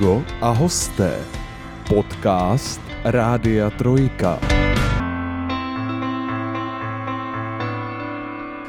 Amigo 0.00 0.24
a 0.40 0.50
hosté. 0.50 1.20
Podcast 1.86 2.80
Rádia 3.04 3.70
Trojka. 3.70 4.59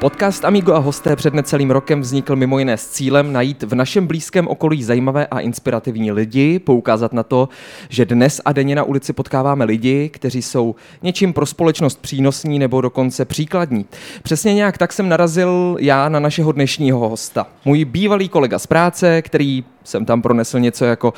Podcast 0.02 0.44
Amigo 0.44 0.74
a 0.74 0.78
hosté 0.78 1.16
před 1.16 1.34
necelým 1.34 1.70
rokem 1.70 2.00
vznikl 2.00 2.36
mimo 2.36 2.58
jiné 2.58 2.76
s 2.76 2.88
cílem 2.88 3.32
najít 3.32 3.62
v 3.62 3.74
našem 3.74 4.06
blízkém 4.06 4.48
okolí 4.48 4.84
zajímavé 4.84 5.26
a 5.26 5.40
inspirativní 5.40 6.12
lidi, 6.12 6.58
poukázat 6.58 7.12
na 7.12 7.22
to, 7.22 7.48
že 7.88 8.04
dnes 8.04 8.40
a 8.44 8.52
denně 8.52 8.74
na 8.74 8.84
ulici 8.84 9.12
potkáváme 9.12 9.64
lidi, 9.64 10.08
kteří 10.08 10.42
jsou 10.42 10.74
něčím 11.02 11.32
pro 11.32 11.46
společnost 11.46 12.00
přínosní 12.00 12.58
nebo 12.58 12.80
dokonce 12.80 13.24
příkladní. 13.24 13.86
Přesně 14.22 14.54
nějak 14.54 14.78
tak 14.78 14.92
jsem 14.92 15.08
narazil 15.08 15.76
já 15.80 16.08
na 16.08 16.20
našeho 16.20 16.52
dnešního 16.52 17.08
hosta. 17.08 17.46
Můj 17.64 17.84
bývalý 17.84 18.28
kolega 18.28 18.58
z 18.58 18.66
práce, 18.66 19.22
který 19.22 19.64
jsem 19.84 20.04
tam 20.04 20.22
pronesl 20.22 20.60
něco 20.60 20.84
jako 20.84 21.12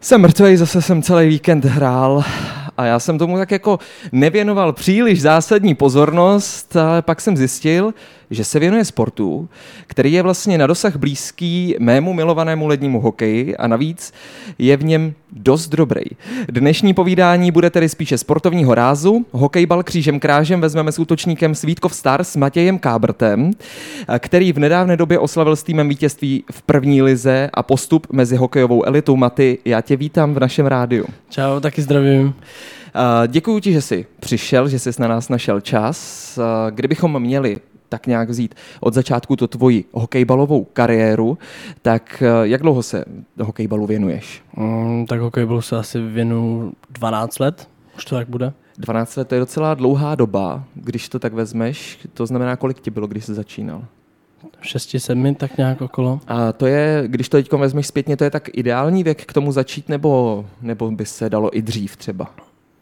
jsem 0.00 0.20
mrtvej, 0.20 0.56
zase 0.56 0.82
jsem 0.82 1.02
celý 1.02 1.28
víkend 1.28 1.64
hrál 1.64 2.24
a 2.76 2.84
já 2.84 2.98
jsem 2.98 3.18
tomu 3.18 3.38
tak 3.38 3.50
jako 3.50 3.78
nevěnoval 4.12 4.72
příliš 4.72 5.22
zásadní 5.22 5.74
pozornost, 5.74 6.76
ale 6.76 7.02
pak 7.02 7.20
jsem 7.20 7.36
zjistil, 7.36 7.94
že 8.30 8.44
se 8.44 8.58
věnuje 8.58 8.84
sportu, 8.84 9.48
který 9.86 10.12
je 10.12 10.22
vlastně 10.22 10.58
na 10.58 10.66
dosah 10.66 10.96
blízký 10.96 11.76
mému 11.78 12.12
milovanému 12.12 12.66
lednímu 12.66 13.00
hokeji 13.00 13.56
a 13.56 13.66
navíc 13.66 14.12
je 14.58 14.76
v 14.76 14.84
něm 14.84 15.14
dost 15.32 15.68
dobrý. 15.68 16.04
Dnešní 16.48 16.94
povídání 16.94 17.50
bude 17.50 17.70
tedy 17.70 17.88
spíše 17.88 18.18
sportovního 18.18 18.74
rázu. 18.74 19.26
Hokejbal 19.32 19.82
křížem 19.82 20.20
krážem 20.20 20.60
vezmeme 20.60 20.92
s 20.92 20.98
útočníkem 20.98 21.54
Svítkov 21.54 21.94
Stars 21.94 22.36
Matějem 22.36 22.78
Kábrtem, 22.78 23.50
který 24.18 24.52
v 24.52 24.58
nedávné 24.58 24.96
době 24.96 25.18
oslavil 25.18 25.56
s 25.56 25.62
týmem 25.62 25.88
vítězství 25.88 26.44
v 26.52 26.62
první 26.62 27.02
lize 27.02 27.50
a 27.54 27.62
postup 27.62 28.06
mezi 28.12 28.36
hokejovou 28.36 28.84
elitou. 28.84 29.16
Maty, 29.16 29.58
já 29.64 29.80
tě 29.80 29.96
vítám 29.96 30.34
v 30.34 30.40
našem 30.40 30.66
rádiu. 30.66 31.06
Čau, 31.30 31.60
taky 31.60 31.82
zdravím. 31.82 32.34
Děkuji 33.26 33.60
ti, 33.60 33.72
že 33.72 33.82
jsi 33.82 34.06
přišel, 34.20 34.68
že 34.68 34.78
jsi 34.78 34.90
na 34.98 35.08
nás 35.08 35.28
našel 35.28 35.60
čas. 35.60 36.38
Kdybychom 36.70 37.22
měli 37.22 37.56
tak 37.88 38.06
nějak 38.06 38.28
vzít 38.28 38.54
od 38.80 38.94
začátku 38.94 39.36
to 39.36 39.48
tvoji 39.48 39.84
hokejbalovou 39.92 40.64
kariéru, 40.64 41.38
tak 41.82 42.22
eh, 42.22 42.48
jak 42.48 42.62
dlouho 42.62 42.82
se 42.82 43.04
hokejbalu 43.42 43.86
věnuješ? 43.86 44.42
Mm, 44.56 45.06
tak 45.06 45.20
hokejbalu 45.20 45.62
se 45.62 45.76
asi 45.76 46.00
věnu 46.00 46.72
12 46.90 47.38
let, 47.38 47.68
už 47.96 48.04
to 48.04 48.14
tak 48.14 48.28
bude. 48.28 48.52
12 48.78 49.16
let 49.16 49.28
to 49.28 49.34
je 49.34 49.38
docela 49.38 49.74
dlouhá 49.74 50.14
doba, 50.14 50.64
když 50.74 51.08
to 51.08 51.18
tak 51.18 51.32
vezmeš. 51.32 51.98
To 52.14 52.26
znamená, 52.26 52.56
kolik 52.56 52.80
ti 52.80 52.90
bylo, 52.90 53.06
když 53.06 53.24
jsi 53.24 53.34
začínal? 53.34 53.84
6, 54.60 54.96
7, 54.98 55.34
tak 55.34 55.58
nějak 55.58 55.82
okolo. 55.82 56.20
A 56.26 56.52
to 56.52 56.66
je, 56.66 57.04
když 57.06 57.28
to 57.28 57.36
teď 57.36 57.52
vezmeš 57.52 57.86
zpětně, 57.86 58.16
to 58.16 58.24
je 58.24 58.30
tak 58.30 58.48
ideální 58.52 59.04
věk 59.04 59.24
k 59.24 59.32
tomu 59.32 59.52
začít, 59.52 59.88
nebo, 59.88 60.44
nebo 60.62 60.90
by 60.90 61.06
se 61.06 61.30
dalo 61.30 61.56
i 61.56 61.62
dřív 61.62 61.96
třeba? 61.96 62.30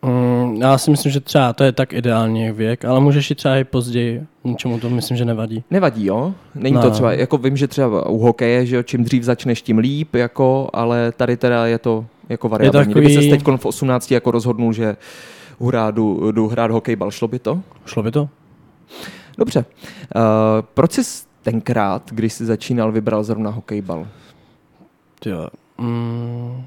Mm, 0.06 0.56
já 0.56 0.78
si 0.78 0.90
myslím, 0.90 1.12
že 1.12 1.20
třeba 1.20 1.52
to 1.52 1.64
je 1.64 1.72
tak 1.72 1.92
ideální 1.92 2.50
věk, 2.50 2.84
ale 2.84 3.00
můžeš 3.00 3.30
i 3.30 3.34
třeba 3.34 3.56
i 3.56 3.64
později. 3.64 4.26
Ničemu 4.44 4.80
to 4.80 4.90
myslím, 4.90 5.16
že 5.16 5.24
nevadí. 5.24 5.64
Nevadí, 5.70 6.06
jo? 6.06 6.34
Není 6.54 6.76
no. 6.76 6.82
to 6.82 6.90
třeba, 6.90 7.12
jako 7.12 7.38
vím, 7.38 7.56
že 7.56 7.68
třeba 7.68 8.08
u 8.08 8.18
hokeje, 8.18 8.66
že 8.66 8.76
jo, 8.76 8.82
čím 8.82 9.04
dřív 9.04 9.22
začneš, 9.22 9.62
tím 9.62 9.78
líp, 9.78 10.14
jako, 10.14 10.70
ale 10.72 11.12
tady 11.12 11.36
teda 11.36 11.66
je 11.66 11.78
to 11.78 12.06
jako 12.28 12.48
variabilní. 12.48 12.86
Takový... 12.86 13.06
Kdyby 13.06 13.22
se 13.22 13.36
teď 13.36 13.60
v 13.60 13.66
18 13.66 14.10
jako 14.10 14.30
rozhodnul, 14.30 14.72
že 14.72 14.96
hurá, 15.58 15.90
jdu, 15.90 16.32
jdu 16.32 16.48
hrát 16.48 16.70
hokejbal, 16.70 17.10
šlo 17.10 17.28
by 17.28 17.38
to? 17.38 17.60
Šlo 17.86 18.02
by 18.02 18.10
to. 18.10 18.28
Dobře. 19.38 19.64
Uh, 20.16 20.22
proč 20.74 20.92
jsi 20.92 21.24
tenkrát, 21.42 22.10
když 22.10 22.32
jsi 22.32 22.46
začínal, 22.46 22.92
vybral 22.92 23.24
zrovna 23.24 23.50
hokejbal? 23.50 24.06
Jo. 25.26 25.48
Mm, 25.78 26.64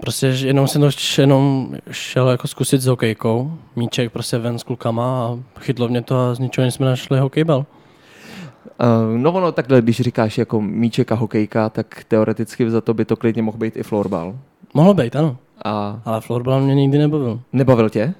Prostě 0.00 0.26
jenom 0.26 0.68
jsem 0.68 0.80
to 0.80 0.88
jenom 1.18 1.74
šel 1.90 2.28
jako 2.28 2.48
zkusit 2.48 2.80
s 2.80 2.86
hokejkou. 2.86 3.52
Míček 3.76 4.12
prostě 4.12 4.38
ven 4.38 4.58
s 4.58 4.62
klukama 4.62 5.26
a 5.26 5.38
chytlo 5.60 5.88
mě 5.88 6.02
to 6.02 6.18
a 6.18 6.34
z 6.34 6.38
ničeho 6.38 6.70
jsme 6.70 6.86
našli 6.86 7.18
hokejbal. 7.18 7.58
Uh, 7.58 9.18
no 9.18 9.32
ono 9.32 9.52
takhle, 9.52 9.82
když 9.82 10.00
říkáš 10.00 10.38
jako 10.38 10.60
míček 10.60 11.12
a 11.12 11.14
hokejka, 11.14 11.68
tak 11.68 12.04
teoreticky 12.08 12.70
za 12.70 12.80
to 12.80 12.94
by 12.94 13.04
to 13.04 13.16
klidně 13.16 13.42
mohl 13.42 13.58
být 13.58 13.76
i 13.76 13.82
florbal. 13.82 14.38
Mohlo 14.74 14.94
být, 14.94 15.16
ano. 15.16 15.36
A... 15.64 16.02
Ale 16.04 16.20
florbal 16.20 16.60
mě 16.60 16.74
nikdy 16.74 16.98
nebavil. 16.98 17.40
Nebavil 17.52 17.90
tě? 17.90 18.14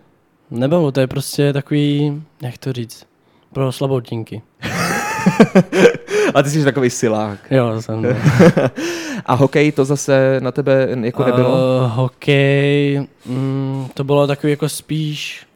Nebavil, 0.50 0.92
to 0.92 1.00
je 1.00 1.06
prostě 1.06 1.52
takový, 1.52 2.22
jak 2.42 2.58
to 2.58 2.72
říct, 2.72 3.06
pro 3.52 3.72
slaboutinky. 3.72 4.42
A 6.34 6.42
ty 6.42 6.50
jsi 6.50 6.64
takový 6.64 6.90
silák. 6.90 7.38
Jo, 7.50 7.82
jsem. 7.82 8.02
No. 8.02 8.08
A 9.26 9.34
hokej 9.34 9.72
to 9.72 9.84
zase 9.84 10.36
na 10.40 10.52
tebe 10.52 10.88
jako 11.00 11.24
nebylo? 11.24 11.48
Uh, 11.50 11.92
hokej, 11.92 13.06
mm, 13.26 13.86
to 13.94 14.04
bylo 14.04 14.26
takový 14.26 14.50
jako 14.50 14.68
spíš, 14.68 15.46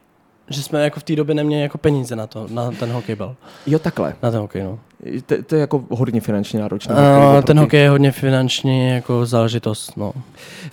že 0.49 0.63
jsme 0.63 0.83
jako 0.83 0.99
v 0.99 1.03
té 1.03 1.15
době 1.15 1.35
neměli 1.35 1.61
jako 1.61 1.77
peníze 1.77 2.15
na 2.15 2.27
to, 2.27 2.47
na 2.51 2.71
ten 2.71 2.91
hokejbal. 2.91 3.35
Jo, 3.67 3.79
takhle. 3.79 4.15
Na 4.23 4.31
ten 4.31 4.39
hokej, 4.39 4.63
no. 4.63 4.79
To, 5.25 5.35
to 5.43 5.55
je 5.55 5.61
jako 5.61 5.83
hodně 5.89 6.21
finančně 6.21 6.59
náročné. 6.59 6.95
Uh, 6.95 7.41
ten 7.41 7.59
hokej 7.59 7.81
je 7.81 7.89
hodně 7.89 8.11
finančně 8.11 8.93
jako 8.93 9.25
záležitost, 9.25 9.97
no. 9.97 10.13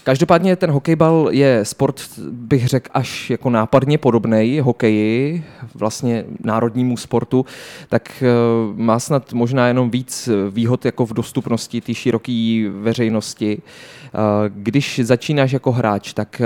Každopádně 0.02 0.56
ten 0.56 0.70
hokejbal 0.70 1.28
je 1.30 1.64
sport, 1.64 2.00
bych 2.30 2.68
řekl, 2.68 2.90
až 2.94 3.30
jako 3.30 3.50
nápadně 3.50 3.98
podobný 3.98 4.60
hokeji, 4.60 5.44
vlastně 5.74 6.24
národnímu 6.44 6.96
sportu, 6.96 7.46
tak 7.88 8.22
uh, 8.22 8.78
má 8.78 8.98
snad 8.98 9.32
možná 9.32 9.68
jenom 9.68 9.90
víc 9.90 10.28
výhod 10.50 10.84
jako 10.84 11.06
v 11.06 11.12
dostupnosti 11.12 11.80
té 11.80 11.94
široké 11.94 12.64
veřejnosti. 12.72 13.58
Uh, 13.58 14.20
když 14.48 15.00
začínáš 15.04 15.52
jako 15.52 15.72
hráč, 15.72 16.12
tak 16.12 16.42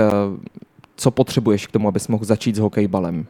co 0.95 1.11
potřebuješ 1.11 1.67
k 1.67 1.71
tomu, 1.71 1.87
abys 1.87 2.07
mohl 2.07 2.25
začít 2.25 2.55
s 2.55 2.59
hokejbalem? 2.59 3.25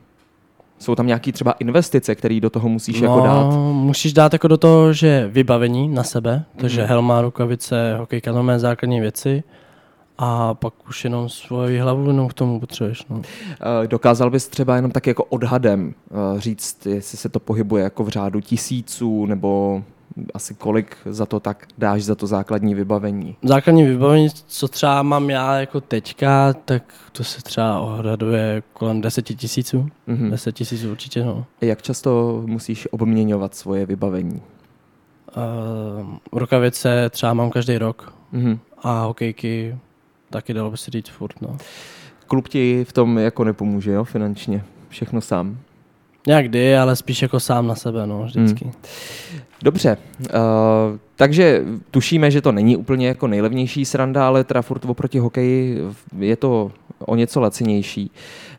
Jsou 0.79 0.95
tam 0.95 1.07
nějaké 1.07 1.31
třeba 1.31 1.51
investice, 1.51 2.15
které 2.15 2.39
do 2.39 2.49
toho 2.49 2.69
musíš 2.69 2.99
jako 2.99 3.17
no, 3.17 3.25
jako 3.25 3.27
dát? 3.27 3.57
Musíš 3.73 4.13
dát 4.13 4.33
jako 4.33 4.47
do 4.47 4.57
toho, 4.57 4.93
že 4.93 5.29
vybavení 5.31 5.87
na 5.87 6.03
sebe, 6.03 6.43
takže 6.57 6.81
mm. 6.81 6.87
helma, 6.87 7.21
rukavice, 7.21 7.95
hokejka, 7.97 8.31
no 8.31 8.59
základní 8.59 9.01
věci 9.01 9.43
a 10.17 10.53
pak 10.53 10.73
už 10.89 11.03
jenom 11.03 11.29
svoji 11.29 11.79
hlavu 11.79 12.07
jenom 12.07 12.27
k 12.27 12.33
tomu 12.33 12.59
potřebuješ. 12.59 13.05
No. 13.09 13.21
Eh, 13.83 13.87
dokázal 13.87 14.29
bys 14.29 14.47
třeba 14.47 14.75
jenom 14.75 14.91
tak 14.91 15.07
jako 15.07 15.23
odhadem 15.23 15.93
eh, 16.11 16.41
říct, 16.41 16.85
jestli 16.85 17.17
se 17.17 17.29
to 17.29 17.39
pohybuje 17.39 17.83
jako 17.83 18.03
v 18.03 18.09
řádu 18.09 18.41
tisíců 18.41 19.25
nebo 19.25 19.83
asi 20.33 20.55
kolik 20.55 20.97
za 21.05 21.25
to 21.25 21.39
tak 21.39 21.67
dáš 21.77 22.03
za 22.03 22.15
to 22.15 22.27
základní 22.27 22.75
vybavení? 22.75 23.35
Základní 23.43 23.83
vybavení, 23.83 24.29
co 24.47 24.67
třeba 24.67 25.03
mám 25.03 25.29
já 25.29 25.59
jako 25.59 25.81
teďka, 25.81 26.53
tak 26.53 26.93
to 27.11 27.23
se 27.23 27.41
třeba 27.41 27.79
ohraduje 27.79 28.63
kolem 28.73 29.01
10 29.01 29.21
tisíců. 29.21 29.89
Mm-hmm. 30.07 30.29
10 30.29 30.51
tisíců 30.51 30.91
určitě, 30.91 31.23
no. 31.23 31.45
Jak 31.61 31.81
často 31.81 32.43
musíš 32.45 32.87
obměňovat 32.91 33.55
svoje 33.55 33.85
vybavení? 33.85 34.41
Uh, 35.37 36.15
rukavice 36.31 37.09
třeba 37.09 37.33
mám 37.33 37.49
každý 37.49 37.77
rok 37.77 38.13
mm-hmm. 38.33 38.59
a 38.83 39.03
hokejky 39.03 39.77
taky 40.29 40.53
dalo 40.53 40.71
by 40.71 40.77
se 40.77 40.91
říct 40.91 41.09
furt, 41.09 41.41
no. 41.41 41.57
Klub 42.27 42.47
ti 42.47 42.85
v 42.89 42.93
tom 42.93 43.17
jako 43.17 43.43
nepomůže, 43.43 43.91
jo, 43.91 44.03
finančně? 44.03 44.63
Všechno 44.89 45.21
sám? 45.21 45.57
Nějak 46.27 46.45
ale 46.81 46.95
spíš 46.95 47.21
jako 47.21 47.39
sám 47.39 47.67
na 47.67 47.75
sebe, 47.75 48.07
no, 48.07 48.23
vždycky. 48.23 48.65
Hmm. 48.65 48.73
Dobře, 49.63 49.97
uh, 50.19 50.27
takže 51.15 51.63
tušíme, 51.91 52.31
že 52.31 52.41
to 52.41 52.51
není 52.51 52.77
úplně 52.77 53.07
jako 53.07 53.27
nejlevnější 53.27 53.85
sranda, 53.85 54.27
ale 54.27 54.43
teda 54.43 54.61
furt 54.61 54.85
oproti 54.85 55.19
hokeji 55.19 55.81
je 56.19 56.35
to 56.35 56.71
o 56.99 57.15
něco 57.15 57.39
lacinější. 57.39 58.11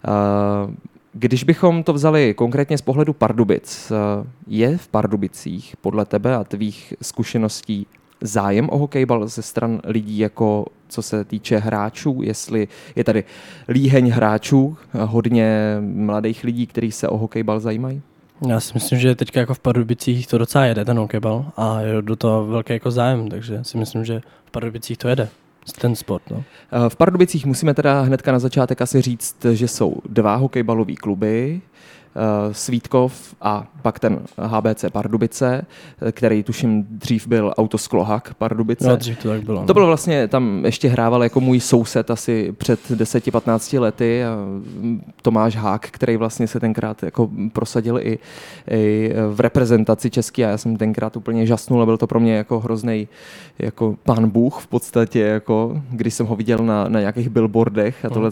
Uh, 0.08 0.74
když 1.12 1.44
bychom 1.44 1.82
to 1.82 1.92
vzali 1.92 2.34
konkrétně 2.34 2.78
z 2.78 2.82
pohledu 2.82 3.12
Pardubic, 3.12 3.90
uh, 3.90 4.26
je 4.46 4.78
v 4.78 4.88
Pardubicích 4.88 5.74
podle 5.80 6.04
tebe 6.04 6.36
a 6.36 6.44
tvých 6.44 6.94
zkušeností 7.02 7.86
zájem 8.20 8.68
o 8.70 8.78
hokejbal 8.78 9.28
ze 9.28 9.42
stran 9.42 9.80
lidí, 9.84 10.18
jako 10.18 10.66
co 10.88 11.02
se 11.02 11.24
týče 11.24 11.58
hráčů, 11.58 12.20
jestli 12.22 12.68
je 12.96 13.04
tady 13.04 13.24
líheň 13.68 14.10
hráčů, 14.10 14.76
hodně 14.92 15.76
mladých 15.80 16.44
lidí, 16.44 16.66
kteří 16.66 16.92
se 16.92 17.08
o 17.08 17.16
hokejbal 17.16 17.60
zajímají? 17.60 18.02
Já 18.48 18.60
si 18.60 18.74
myslím, 18.74 18.98
že 18.98 19.14
teďka 19.14 19.40
jako 19.40 19.54
v 19.54 19.58
Pardubicích 19.58 20.26
to 20.26 20.38
docela 20.38 20.64
jede, 20.64 20.84
ten 20.84 20.98
hokejbal, 20.98 21.52
a 21.56 21.80
je 21.80 22.02
do 22.02 22.16
toho 22.16 22.46
velký 22.46 22.72
jako 22.72 22.90
zájem, 22.90 23.28
takže 23.28 23.64
si 23.64 23.78
myslím, 23.78 24.04
že 24.04 24.20
v 24.44 24.50
Pardubicích 24.50 24.98
to 24.98 25.08
jede 25.08 25.28
ten 25.72 25.96
sport. 25.96 26.22
No. 26.30 26.44
Eh, 26.72 26.88
v 26.88 26.96
Pardubicích 26.96 27.46
musíme 27.46 27.74
teda 27.74 28.00
hnedka 28.00 28.32
na 28.32 28.38
začátek 28.38 28.80
asi 28.80 29.02
říct, 29.02 29.46
že 29.52 29.68
jsou 29.68 29.96
dva 30.08 30.36
hokejbalové 30.36 30.94
kluby. 30.94 31.60
Svítkov 32.52 33.34
a 33.40 33.66
pak 33.82 33.98
ten 33.98 34.18
HBC 34.38 34.84
Pardubice, 34.92 35.66
eh, 36.02 36.12
který 36.12 36.42
tuším 36.42 36.86
dřív 36.90 37.26
byl 37.26 37.54
Autosklohak 37.58 38.34
Pardubice. 38.34 38.88
No, 38.88 38.96
dřív 38.96 39.18
to 39.22 39.28
tak 39.28 39.42
bylo. 39.42 39.60
To 39.60 39.66
no. 39.66 39.74
bylo 39.74 39.86
vlastně, 39.86 40.28
tam 40.28 40.64
ještě 40.64 40.88
hrával 40.88 41.22
jako 41.22 41.40
můj 41.40 41.60
soused 41.60 42.10
asi 42.10 42.52
před 42.58 42.80
10-15 42.90 43.80
lety 43.80 44.24
a 44.24 44.36
mm, 44.36 45.02
Tomáš 45.22 45.56
Hák, 45.56 45.86
který 45.90 46.16
vlastně 46.16 46.46
se 46.46 46.60
tenkrát 46.60 47.02
jako 47.02 47.30
prosadil 47.52 47.98
i, 47.98 48.18
i 48.70 49.12
v 49.30 49.40
reprezentaci 49.40 50.10
český 50.10 50.44
a 50.44 50.48
já 50.48 50.58
jsem 50.58 50.76
tenkrát 50.76 51.16
úplně 51.16 51.46
žasnul 51.46 51.82
a 51.82 51.86
byl 51.86 51.96
to 51.96 52.06
pro 52.06 52.20
mě 52.20 52.36
jako 52.36 52.60
hrozný 52.60 53.08
jako 53.58 53.96
pán 54.02 54.28
Bůh 54.30 54.58
v 54.60 54.66
podstatě, 54.66 55.20
jako, 55.20 55.82
když 55.90 56.14
jsem 56.14 56.26
ho 56.26 56.36
viděl 56.36 56.58
na, 56.58 56.88
na 56.88 57.00
nějakých 57.00 57.28
billboardech 57.28 58.04
a 58.04 58.08
No. 58.08 58.14
tohle. 58.14 58.30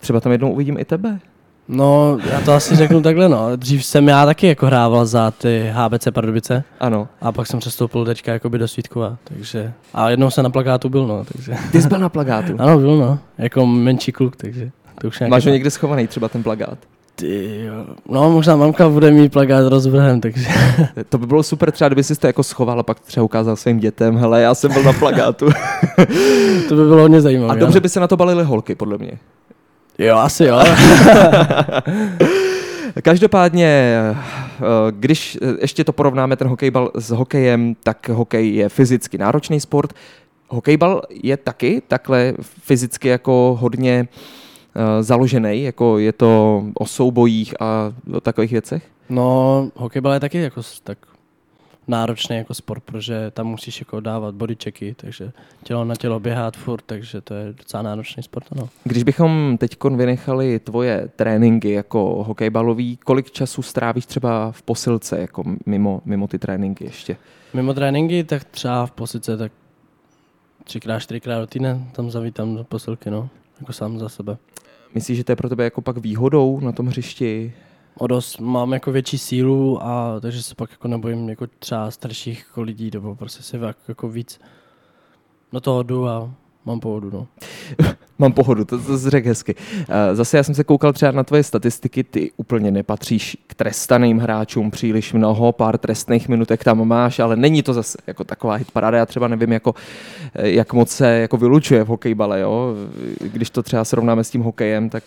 Třeba 0.00 0.20
tam 0.20 0.32
jednou 0.32 0.52
uvidím 0.52 0.78
i 0.78 0.84
tebe. 0.84 1.20
No, 1.68 2.18
já 2.30 2.40
to 2.40 2.52
asi 2.52 2.76
řeknu 2.76 3.02
takhle, 3.02 3.28
no. 3.28 3.56
Dřív 3.56 3.84
jsem 3.84 4.08
já 4.08 4.26
taky 4.26 4.46
jako 4.46 4.66
hrával 4.66 5.06
za 5.06 5.30
ty 5.30 5.70
HBC 5.72 6.08
Pardubice 6.10 6.64
Ano. 6.80 7.08
a 7.20 7.32
pak 7.32 7.46
jsem 7.46 7.60
přestoupil 7.60 8.04
teďka 8.04 8.32
jakoby 8.32 8.58
do 8.58 8.68
Svítkova, 8.68 9.16
takže... 9.24 9.72
A 9.94 10.10
jednou 10.10 10.30
jsem 10.30 10.44
na 10.44 10.50
plakátu 10.50 10.88
byl, 10.88 11.06
no, 11.06 11.24
takže... 11.32 11.54
Ty 11.72 11.82
jsi 11.82 11.88
byl 11.88 11.98
na 11.98 12.08
plagátu. 12.08 12.52
Ano, 12.58 12.78
byl, 12.78 12.96
no. 12.96 13.18
Jako 13.38 13.66
menší 13.66 14.12
kluk, 14.12 14.36
takže... 14.36 14.70
To 15.00 15.08
už 15.08 15.20
Máš 15.28 15.46
ho 15.46 15.52
někde 15.52 15.70
schovaný, 15.70 16.06
třeba 16.06 16.28
ten 16.28 16.42
plagát. 16.42 16.78
Ty 17.14 17.62
jo. 17.64 17.86
No, 18.08 18.30
možná 18.30 18.56
mamka 18.56 18.88
bude 18.88 19.10
mít 19.10 19.32
plakát 19.32 19.68
rozvrhem, 19.68 20.20
takže... 20.20 20.48
To 21.08 21.18
by 21.18 21.26
bylo 21.26 21.42
super, 21.42 21.72
třeba 21.72 21.88
kdyby 21.88 22.04
si 22.04 22.16
to 22.16 22.26
jako 22.26 22.42
schoval 22.42 22.80
a 22.80 22.82
pak 22.82 23.00
třeba 23.00 23.24
ukázal 23.24 23.56
svým 23.56 23.78
dětem, 23.78 24.16
hele, 24.16 24.42
já 24.42 24.54
jsem 24.54 24.72
byl 24.72 24.82
na 24.82 24.92
plagátu. 24.92 25.46
to 26.68 26.74
by 26.76 26.84
bylo 26.84 27.00
hodně 27.00 27.20
zajímavé. 27.20 27.52
A 27.52 27.54
dobře 27.54 27.80
by 27.80 27.88
se 27.88 28.00
na 28.00 28.08
to 28.08 28.16
balily 28.16 28.44
holky, 28.44 28.74
podle 28.74 28.98
mě. 28.98 29.12
Jo, 29.98 30.16
asi 30.16 30.44
jo. 30.44 30.58
Každopádně, 33.02 33.66
eh, 33.66 34.16
když 34.90 35.38
ještě 35.60 35.84
to 35.84 35.92
porovnáme 35.92 36.36
ten 36.36 36.48
hokejbal 36.48 36.90
s 36.94 37.10
hokejem, 37.10 37.76
tak 37.82 38.08
hokej 38.08 38.54
je 38.54 38.68
fyzicky 38.68 39.18
náročný 39.18 39.60
sport. 39.60 39.92
Hokejbal 40.48 41.02
je 41.10 41.36
taky 41.36 41.82
takhle 41.88 42.34
fyzicky 42.40 43.08
jako 43.08 43.58
hodně 43.60 44.08
eh, 44.08 45.02
založený, 45.02 45.62
jako 45.62 45.98
je 45.98 46.12
to 46.12 46.64
o 46.74 46.86
soubojích 46.86 47.54
a 47.60 47.92
o 48.14 48.20
takových 48.20 48.52
věcech? 48.52 48.82
No, 49.08 49.70
hokejbal 49.74 50.12
je 50.12 50.20
taky 50.20 50.38
jako 50.38 50.60
tak 50.84 50.98
náročný 51.88 52.36
jako 52.36 52.54
sport, 52.54 52.82
protože 52.82 53.30
tam 53.30 53.46
musíš 53.46 53.80
jako 53.80 54.00
dávat 54.00 54.34
bodychecky, 54.34 54.94
takže 54.94 55.32
tělo 55.62 55.84
na 55.84 55.96
tělo 55.96 56.20
běhat 56.20 56.56
furt, 56.56 56.82
takže 56.86 57.20
to 57.20 57.34
je 57.34 57.52
docela 57.52 57.82
náročný 57.82 58.22
sport, 58.22 58.46
ano. 58.52 58.68
Když 58.84 59.02
bychom 59.02 59.56
teď 59.58 59.76
vynechali 59.96 60.58
tvoje 60.58 61.10
tréninky 61.16 61.70
jako 61.70 62.24
hokejbalový, 62.26 62.96
kolik 62.96 63.30
času 63.30 63.62
strávíš 63.62 64.06
třeba 64.06 64.52
v 64.52 64.62
posilce, 64.62 65.20
jako 65.20 65.44
mimo, 65.66 66.02
mimo 66.04 66.28
ty 66.28 66.38
tréninky 66.38 66.84
ještě? 66.84 67.16
Mimo 67.54 67.74
tréninky, 67.74 68.24
tak 68.24 68.44
třeba 68.44 68.86
v 68.86 68.90
posice, 68.90 69.36
tak 69.36 69.52
třikrát, 70.64 70.98
čtyřikrát 71.00 71.40
do 71.40 71.46
týdne 71.46 71.88
tam 71.92 72.10
zavítám 72.10 72.56
do 72.56 72.64
posilky, 72.64 73.10
no, 73.10 73.28
jako 73.60 73.72
sám 73.72 73.98
za 73.98 74.08
sebe. 74.08 74.36
Myslíš, 74.94 75.18
že 75.18 75.24
to 75.24 75.32
je 75.32 75.36
pro 75.36 75.48
tebe 75.48 75.64
jako 75.64 75.80
pak 75.80 75.98
výhodou 75.98 76.60
na 76.60 76.72
tom 76.72 76.86
hřišti? 76.86 77.52
O 78.00 78.06
dost 78.06 78.38
mám 78.38 78.72
jako 78.72 78.92
větší 78.92 79.18
sílu 79.18 79.82
a 79.82 80.20
takže 80.20 80.42
se 80.42 80.54
pak 80.54 80.70
jako 80.70 80.88
nebojím 80.88 81.28
jako 81.28 81.46
třeba 81.46 81.90
starších 81.90 82.44
jako 82.48 82.62
lidí, 82.62 82.90
nebo 82.94 83.16
prostě 83.16 83.42
si 83.42 83.56
jako, 83.88 84.08
víc 84.08 84.40
do 85.52 85.60
toho 85.60 85.82
jdu 85.82 86.08
a 86.08 86.30
mám 86.64 86.80
pohodu, 86.80 87.10
no. 87.10 87.26
Mám 88.18 88.32
pohodu, 88.32 88.64
to, 88.64 88.78
to 88.78 88.98
jsi 88.98 89.10
řekl 89.10 89.28
hezky. 89.28 89.54
Eh, 89.88 90.14
Zase 90.16 90.36
já 90.36 90.42
jsem 90.42 90.54
se 90.54 90.64
koukal 90.64 90.92
třeba 90.92 91.12
na 91.12 91.24
tvoje 91.24 91.42
statistiky, 91.42 92.04
ty 92.04 92.30
úplně 92.36 92.70
nepatříš 92.70 93.36
k 93.46 93.54
trestaným 93.54 94.18
hráčům 94.18 94.70
příliš 94.70 95.12
mnoho, 95.12 95.52
pár 95.52 95.78
trestných 95.78 96.28
minutek 96.28 96.64
tam 96.64 96.88
máš, 96.88 97.18
ale 97.18 97.36
není 97.36 97.62
to 97.62 97.74
zase 97.74 97.98
jako 98.06 98.24
taková 98.24 98.54
hitparáda, 98.54 98.98
já 98.98 99.06
třeba 99.06 99.28
nevím, 99.28 99.52
jako, 99.52 99.74
eh, 100.34 100.48
jak 100.50 100.72
moc 100.72 100.90
se 100.90 101.08
jako 101.18 101.36
vylučuje 101.36 101.84
v 101.84 101.88
hokejbale, 101.88 102.40
jo? 102.40 102.74
Když 103.32 103.50
to 103.50 103.62
třeba 103.62 103.84
srovnáme 103.84 104.24
s 104.24 104.30
tím 104.30 104.42
hokejem, 104.42 104.90
tak 104.90 105.04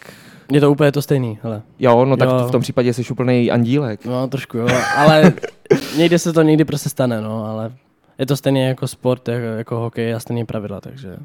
Je 0.51 0.59
to 0.61 0.71
úplně 0.71 0.91
to 0.91 1.01
stejný, 1.01 1.39
hele. 1.43 1.61
jo, 1.79 2.05
no 2.05 2.17
tak 2.17 2.29
Jo. 2.29 2.45
v 2.47 2.51
tom 2.51 2.61
případě 2.61 2.93
jsi 2.93 3.03
úplný 3.11 3.51
andílek. 3.51 4.05
No 4.05 4.27
trošku 4.27 4.57
jo, 4.57 4.67
ale 4.97 5.33
někdy 5.97 6.19
se 6.19 6.33
to 6.33 6.41
někdy 6.41 6.65
prostě 6.65 6.89
stane, 6.89 7.21
no, 7.21 7.45
ale 7.45 7.71
je 8.19 8.25
to 8.25 8.37
stejně 8.37 8.67
jako 8.67 8.87
sport, 8.87 9.27
jako, 9.27 9.45
jako 9.45 9.75
hokej 9.77 10.13
a 10.13 10.19
stejný 10.19 10.45
pravidla, 10.45 10.81
takže 10.81 11.15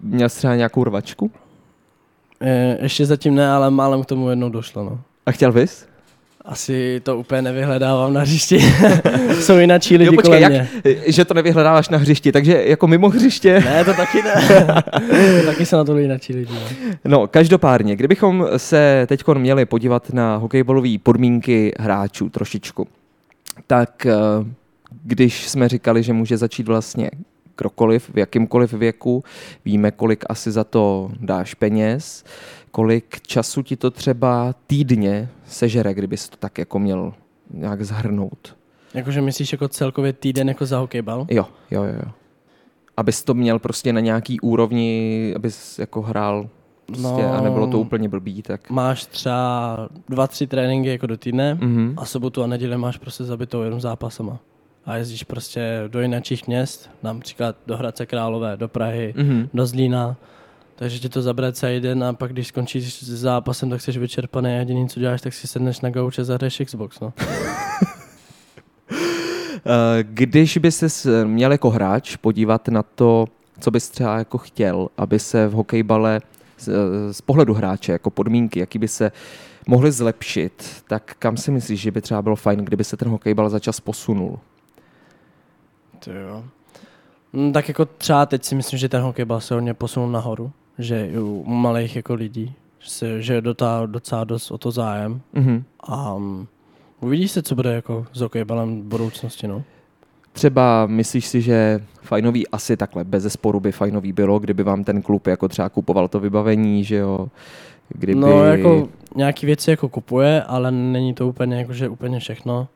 Měl 0.00 0.28
jsi 0.28 0.36
třeba 0.38 0.54
nějakou 0.54 0.84
rvačku? 0.84 1.30
e, 2.40 2.78
ještě 2.82 3.06
zatím 3.06 3.34
ne, 3.34 3.50
ale 3.50 3.70
málem 3.70 4.02
k 4.02 4.06
tomu 4.06 4.30
jednou 4.30 4.48
došlo, 4.48 4.84
no. 4.84 5.00
A 5.26 5.32
chtěl 5.32 5.52
bys? 5.52 5.86
Asi 6.44 7.00
to 7.02 7.16
úplně 7.18 7.42
nevyhledávám 7.42 8.12
na 8.12 8.20
hřišti. 8.20 8.58
Jsou 9.40 9.58
jináčí 9.58 9.96
lidi 9.96 10.06
Jo, 10.06 10.12
počkej, 10.12 10.40
kolem 10.40 10.42
jak, 10.52 10.52
mě. 10.84 10.96
že 11.06 11.24
to 11.24 11.34
nevyhledáváš 11.34 11.88
na 11.88 11.98
hřišti, 11.98 12.32
takže 12.32 12.62
jako 12.66 12.86
mimo 12.86 13.08
hřiště. 13.08 13.60
Ne, 13.60 13.84
to 13.84 13.94
taky 13.94 14.22
ne. 14.22 14.34
to 15.40 15.46
taky 15.46 15.66
se 15.66 15.76
na 15.76 15.84
to 15.84 15.98
jináčí 15.98 16.32
lidi. 16.34 16.54
No. 16.54 16.60
No, 17.04 17.26
každopádně, 17.26 17.96
kdybychom 17.96 18.46
se 18.56 19.06
teď 19.08 19.22
měli 19.34 19.64
podívat 19.64 20.12
na 20.12 20.36
hokejbalové 20.36 20.88
podmínky 21.02 21.72
hráčů 21.78 22.28
trošičku, 22.28 22.88
tak 23.66 24.06
eh, 24.06 24.14
když 25.02 25.48
jsme 25.48 25.68
říkali, 25.68 26.02
že 26.02 26.12
může 26.12 26.36
začít 26.36 26.68
vlastně 26.68 27.10
krokoliv, 27.54 28.10
v 28.14 28.18
jakýmkoliv 28.18 28.72
věku, 28.72 29.24
víme, 29.64 29.90
kolik 29.90 30.24
asi 30.28 30.50
za 30.50 30.64
to 30.64 31.10
dáš 31.20 31.54
peněz, 31.54 32.24
kolik 32.70 33.20
času 33.20 33.62
ti 33.62 33.76
to 33.76 33.90
třeba 33.90 34.54
týdně 34.66 35.28
sežere, 35.46 35.94
kdybys 35.94 36.28
to 36.28 36.36
tak 36.36 36.58
jako 36.58 36.78
měl 36.78 37.12
nějak 37.54 37.82
zhrnout. 37.84 38.56
Jakože 38.94 39.20
myslíš 39.20 39.52
jako 39.52 39.68
celkově 39.68 40.12
týden 40.12 40.48
jako 40.48 40.66
za 40.66 40.78
hokejbal? 40.78 41.26
Jo, 41.30 41.46
jo, 41.70 41.82
jo. 41.84 41.92
jo. 42.06 42.12
Abys 42.96 43.24
to 43.24 43.34
měl 43.34 43.58
prostě 43.58 43.92
na 43.92 44.00
nějaký 44.00 44.40
úrovni, 44.40 45.32
abys 45.36 45.78
jako 45.78 46.02
hrál 46.02 46.48
prostě 46.86 47.02
No. 47.02 47.32
a 47.34 47.40
nebylo 47.40 47.66
to 47.66 47.80
úplně 47.80 48.08
blbý, 48.08 48.42
tak... 48.42 48.70
Máš 48.70 49.06
třeba 49.06 49.88
dva, 50.08 50.26
tři 50.26 50.46
tréninky 50.46 50.88
jako 50.88 51.06
do 51.06 51.16
týdne 51.16 51.54
Mhm. 51.54 51.94
a 51.96 52.04
sobotu 52.04 52.42
a 52.42 52.46
neděli 52.46 52.78
máš 52.78 52.98
prostě 52.98 53.24
zabitou 53.24 53.62
jenom 53.62 53.80
zápasama. 53.80 54.38
A 54.84 54.96
jezdíš 54.96 55.24
prostě 55.24 55.84
do 55.88 56.00
jiných 56.00 56.46
měst, 56.46 56.90
například 57.02 57.56
do 57.66 57.76
Hradce 57.76 58.06
Králové, 58.06 58.56
do 58.56 58.68
Prahy, 58.68 59.14
Mhm. 59.16 59.48
do 59.54 59.66
Zlína. 59.66 60.16
Takže 60.76 60.98
ti 60.98 61.08
to 61.08 61.22
zabere 61.22 61.52
celý 61.52 61.80
den 61.80 62.04
a 62.04 62.12
pak 62.12 62.32
když 62.32 62.46
skončíš 62.48 62.94
s 62.94 63.02
zápasem, 63.08 63.70
tak 63.70 63.80
jsi 63.80 63.98
vyčerpaný 63.98 64.48
a 64.50 64.52
jediný, 64.58 64.88
co 64.88 65.00
děláš, 65.00 65.20
tak 65.20 65.32
si 65.32 65.46
sedneš 65.46 65.80
na 65.80 65.90
gauč 65.90 66.18
a 66.18 66.24
zahraješ 66.24 66.62
Xbox. 66.64 67.00
No. 67.00 67.12
Eh, 69.66 70.02
Když 70.02 70.58
by 70.58 70.72
se 70.72 71.24
měl 71.24 71.52
jako 71.52 71.70
hráč 71.70 72.16
podívat 72.16 72.68
na 72.68 72.82
to, 72.82 73.24
co 73.60 73.70
bys 73.70 73.88
třeba 73.90 74.18
jako 74.18 74.38
chtěl, 74.38 74.88
aby 74.96 75.18
se 75.18 75.48
v 75.48 75.52
hokejbale 75.52 76.20
z, 76.58 76.68
eh, 76.68 77.12
z 77.12 77.20
pohledu 77.20 77.54
hráče, 77.54 77.92
jako 77.92 78.10
podmínky, 78.10 78.60
jaký 78.60 78.78
by 78.78 78.88
se 78.88 79.12
mohly 79.66 79.92
zlepšit, 79.92 80.82
tak 80.88 81.14
kam 81.18 81.36
si 81.36 81.50
myslíš, 81.50 81.80
že 81.80 81.90
by 81.90 82.00
třeba 82.00 82.22
bylo 82.22 82.36
fajn, 82.36 82.58
kdyby 82.58 82.84
se 82.84 82.96
ten 82.96 83.08
hokejbal 83.08 83.48
za 83.50 83.58
čas 83.58 83.80
posunul? 83.80 84.38
To 86.04 86.12
jo. 86.12 86.44
No, 87.32 87.52
tak 87.52 87.68
jako 87.68 87.84
třeba 87.84 88.26
teď 88.26 88.44
si 88.44 88.54
myslím, 88.54 88.78
že 88.78 88.88
ten 88.88 89.02
hokejbal 89.02 89.40
se 89.40 89.54
hodně 89.54 89.74
posunul 89.74 90.10
nahoru, 90.10 90.52
že 90.78 91.06
i 91.06 91.18
u 91.18 91.44
malých 91.46 91.96
jako 91.96 92.14
lidí, 92.14 92.54
že, 92.78 92.90
se, 92.90 93.22
že 93.22 93.34
je 93.34 93.40
docela, 93.40 93.86
docela 93.86 94.24
dost 94.24 94.50
o 94.50 94.58
to 94.58 94.70
zájem 94.70 95.20
Mhm. 95.32 95.64
a 95.80 96.14
um, 96.14 96.48
uvidí 97.00 97.28
se, 97.28 97.42
co 97.42 97.54
bude 97.54 97.74
jako 97.74 98.06
s 98.12 98.20
hokejbalem 98.20 98.80
v 98.80 98.84
budoucnosti, 98.84 99.48
no. 99.48 99.62
Třeba 100.32 100.86
myslíš 100.86 101.26
si, 101.26 101.42
že 101.42 101.80
fajnový 102.02 102.48
asi 102.48 102.76
takhle, 102.76 103.04
bez 103.04 103.22
zesporu 103.22 103.60
by 103.60 103.72
fajnový 103.72 104.12
bylo, 104.12 104.38
kdyby 104.38 104.62
vám 104.62 104.84
ten 104.84 105.02
klub 105.02 105.26
jako 105.26 105.48
třeba 105.48 105.68
kupoval 105.68 106.08
to 106.08 106.20
vybavení, 106.20 106.84
že 106.84 106.96
jo? 106.96 107.28
Kdyby... 107.88 108.20
No 108.20 108.44
jako 108.44 108.88
nějaký 109.16 109.46
věci 109.46 109.70
jako 109.70 109.88
kupuje, 109.88 110.42
ale 110.42 110.70
není 110.70 111.14
to 111.14 111.28
úplně 111.28 111.56
jako, 111.58 111.72
že 111.72 111.88
úplně 111.88 112.18
všechno. 112.20 112.68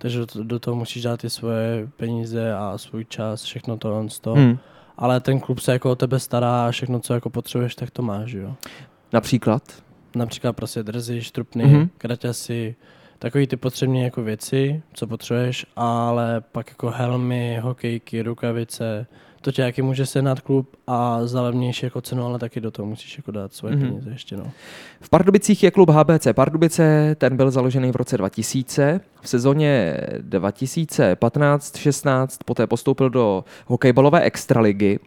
Takže 0.00 0.20
do, 0.42 0.58
toho 0.58 0.74
musíš 0.76 1.02
dát 1.02 1.20
ty 1.20 1.30
svoje 1.30 1.88
peníze 1.96 2.54
a 2.54 2.78
svůj 2.78 3.04
čas, 3.04 3.42
všechno 3.42 3.76
to, 3.76 4.06
to. 4.20 4.32
Hmm. 4.34 4.58
Ale 4.96 5.20
ten 5.20 5.40
klub 5.40 5.58
se 5.58 5.72
jako 5.72 5.90
o 5.90 5.96
tebe 5.96 6.18
stará 6.20 6.66
a 6.66 6.70
všechno, 6.70 7.00
co 7.00 7.14
jako 7.14 7.30
potřebuješ, 7.30 7.74
tak 7.74 7.90
to 7.90 8.02
máš, 8.02 8.32
jo. 8.32 8.54
Například? 9.12 9.62
Například 10.14 10.52
prostě 10.52 10.82
drzy, 10.82 11.22
štrupny, 11.22 11.64
Mhm. 11.64 11.74
mm-hmm. 11.76 11.88
kraťasy, 11.98 12.74
takový 13.20 13.46
ty 13.46 13.56
potřebné 13.56 14.00
jako 14.00 14.22
věci, 14.22 14.82
co 14.92 15.06
potřebuješ, 15.06 15.66
ale 15.76 16.42
pak 16.52 16.68
jako 16.68 16.90
helmy, 16.90 17.58
hokejky, 17.62 18.22
rukavice, 18.22 19.06
to 19.40 19.52
tě 19.52 19.62
jaký 19.62 19.82
může 19.82 20.06
sehnat 20.06 20.40
klub 20.40 20.76
a 20.86 21.26
za 21.26 21.42
levnější 21.42 21.86
jako 21.86 22.00
cenu, 22.00 22.24
ale 22.26 22.38
taky 22.38 22.60
do 22.60 22.70
toho 22.70 22.86
musíš 22.86 23.16
jako 23.16 23.30
dát 23.30 23.52
svoje 23.52 23.76
Mhm. 23.76 23.84
mm-hmm. 23.84 23.88
peníze 23.90 24.10
ještě, 24.10 24.36
no. 24.36 24.44
V 25.00 25.10
Pardubicích 25.10 25.62
je 25.62 25.70
klub 25.70 25.90
HBC 25.90 26.26
Pardubice, 26.32 27.14
ten 27.18 27.36
byl 27.36 27.50
založený 27.50 27.90
v 27.92 27.96
roce 27.96 28.18
2000. 28.18 29.00
V 29.20 29.28
sezóně 29.28 29.96
2015-16 30.28 32.26
poté 32.44 32.66
postoupil 32.66 33.10
do 33.10 33.44
hokejbalové 33.66 34.20
extraligy. 34.20 34.98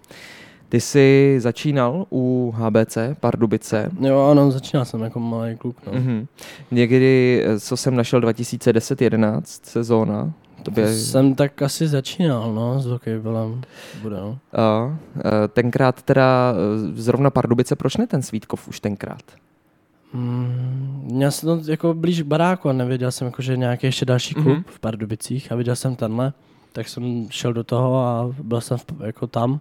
Ty 0.73 0.81
jsi 0.81 1.35
začínal 1.39 2.05
u 2.11 2.53
HBC 2.57 2.97
Pardubice. 3.19 3.91
Jo, 3.99 4.27
ano, 4.31 4.51
začínal 4.51 4.85
jsem 4.85 5.01
jako 5.01 5.19
malý 5.19 5.55
kluk. 5.55 5.77
No. 5.87 5.93
Mhm. 5.99 6.25
Někdy, 6.71 7.43
eh, 7.45 7.59
co 7.59 7.77
jsem 7.77 7.95
našel 7.95 8.21
2010-11 8.21 9.41
sezóna, 9.65 10.33
to 10.63 10.71
by... 10.71 10.87
Jsem 10.95 11.35
tak 11.35 11.61
asi 11.61 11.87
začínal, 11.87 12.53
no, 12.53 12.79
s 12.79 12.85
hokejbalem. 12.85 13.61
Bude, 14.01 14.15
no. 14.15 14.37
A, 14.53 14.97
eh, 15.17 15.21
tenkrát 15.47 16.01
teda 16.01 16.53
eh, 16.53 17.01
zrovna 17.01 17.29
Pardubice, 17.29 17.75
proč 17.75 17.97
ne 17.97 18.07
ten 18.07 18.21
Svítkov 18.21 18.67
už 18.67 18.79
tenkrát? 18.79 19.21
Mm, 20.13 21.01
měl 21.11 21.31
jsem 21.31 21.63
to 21.63 21.71
jako 21.71 21.93
blíž 21.93 22.21
k 22.21 22.25
baráku 22.25 22.69
a 22.69 22.73
nevěděl 22.73 23.11
jsem, 23.11 23.25
jako, 23.25 23.41
že 23.41 23.57
nějaký 23.57 23.87
ještě 23.87 24.05
další 24.05 24.33
klub 24.33 24.45
Mhm. 24.47 24.55
mm-hmm. 24.55 24.63
v 24.67 24.79
Pardubicích 24.79 25.51
a 25.51 25.55
viděl 25.55 25.75
jsem 25.75 25.95
tenhle, 25.95 26.33
tak 26.71 26.87
jsem 26.87 27.27
šel 27.29 27.53
do 27.53 27.63
toho 27.63 27.99
a 27.99 28.29
byl 28.43 28.61
jsem 28.61 28.77
jako 29.03 29.27
tam. 29.27 29.59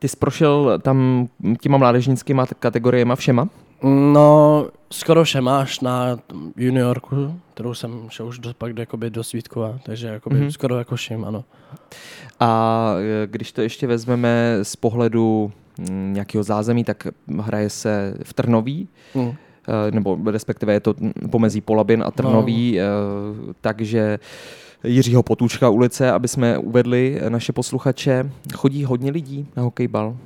Ty 0.00 0.08
jsi 0.08 0.16
prošel 0.16 0.78
tam 0.82 1.28
těma 1.60 1.78
mládežnickýma 1.78 2.46
kategoriemi 2.46 3.12
všema? 3.16 3.48
No, 4.12 4.66
skoro 4.90 5.24
všema 5.24 5.60
až 5.60 5.80
na 5.80 6.18
juniorku, 6.56 7.40
kterou 7.54 7.74
jsem 7.74 8.06
šel 8.08 8.26
už 8.26 8.38
do, 8.38 8.54
pak 8.58 8.72
do, 8.72 8.82
jakoby 8.82 9.10
do 9.10 9.24
Svítkova, 9.24 9.78
takže 9.82 10.06
jakoby 10.06 10.36
Mhm. 10.36 10.44
mm-hmm. 10.46 10.50
skoro 10.52 10.78
jako 10.78 10.96
všem, 10.96 11.24
ano. 11.24 11.44
A 12.40 12.94
e, 12.98 13.26
když 13.26 13.52
to 13.52 13.62
ještě 13.62 13.86
vezmeme 13.86 14.58
z 14.62 14.76
pohledu 14.76 15.52
mm, 15.90 16.12
nějakého 16.14 16.44
zázemí, 16.44 16.84
tak 16.84 17.06
hraje 17.40 17.70
se 17.70 18.14
v 18.22 18.32
Trnoví, 18.32 18.88
Mm. 19.14 19.28
e, 19.28 19.34
nebo 19.90 20.18
respektive 20.30 20.72
je 20.72 20.80
to 20.80 20.94
pomezí 21.30 21.60
Polabin 21.60 22.02
a 22.06 22.10
Trnoví, 22.10 22.78
no. 22.78 23.54
takže 23.60 24.18
Jiřího 24.84 25.22
Potůčka 25.22 25.68
ulice, 25.68 26.10
aby 26.10 26.28
jsme 26.28 26.58
uvedli 26.58 27.20
naše 27.28 27.52
posluchače, 27.52 28.30
chodí 28.54 28.84
hodně 28.84 29.10
lidí 29.10 29.46
na 29.56 29.62
hokejbal. 29.62 30.16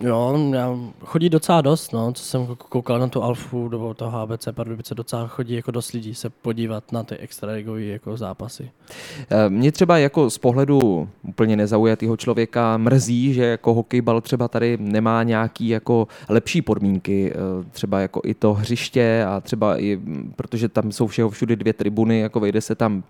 Jo, 0.00 0.38
já 0.52 0.78
chodí 1.04 1.28
docela 1.28 1.60
dost, 1.60 1.92
no, 1.92 2.12
co 2.12 2.22
jsem 2.24 2.46
kou- 2.46 2.54
koukal 2.68 2.98
na 2.98 3.08
tu 3.08 3.22
Alfu 3.22 3.68
nebo 3.68 3.94
to 3.94 4.10
HBC 4.10 4.48
Pardubice, 4.52 4.94
docela 4.94 5.26
chodí 5.26 5.54
jako 5.54 5.70
dost 5.70 5.92
lidí 5.92 6.14
se 6.14 6.30
podívat 6.30 6.92
na 6.92 7.02
ty 7.02 7.16
extraligové 7.16 7.82
jako 7.84 8.16
zápasy. 8.16 8.70
E, 9.30 9.50
Mě 9.50 9.72
třeba 9.72 9.98
jako 9.98 10.30
z 10.30 10.38
pohledu 10.38 11.08
úplně 11.22 11.56
nezaujatého 11.56 12.16
člověka 12.16 12.76
mrzí, 12.76 13.34
že 13.34 13.44
jako 13.44 13.74
hokejbal 13.74 14.20
třeba 14.20 14.48
tady 14.48 14.78
nemá 14.80 15.22
nějaký 15.22 15.68
jako 15.68 16.08
lepší 16.28 16.62
podmínky, 16.62 17.32
e, 17.32 17.36
třeba 17.70 18.00
jako 18.00 18.20
i 18.24 18.34
to 18.34 18.54
hřiště 18.54 19.24
a 19.28 19.40
třeba 19.40 19.80
i, 19.80 19.98
protože 20.36 20.68
tam 20.68 20.92
jsou 20.92 21.06
všeho 21.06 21.30
všude 21.30 21.56
dvě 21.56 21.72
tribuny, 21.72 22.20
jako 22.20 22.40
vejde 22.40 22.60
se 22.60 22.74
tam 22.74 23.02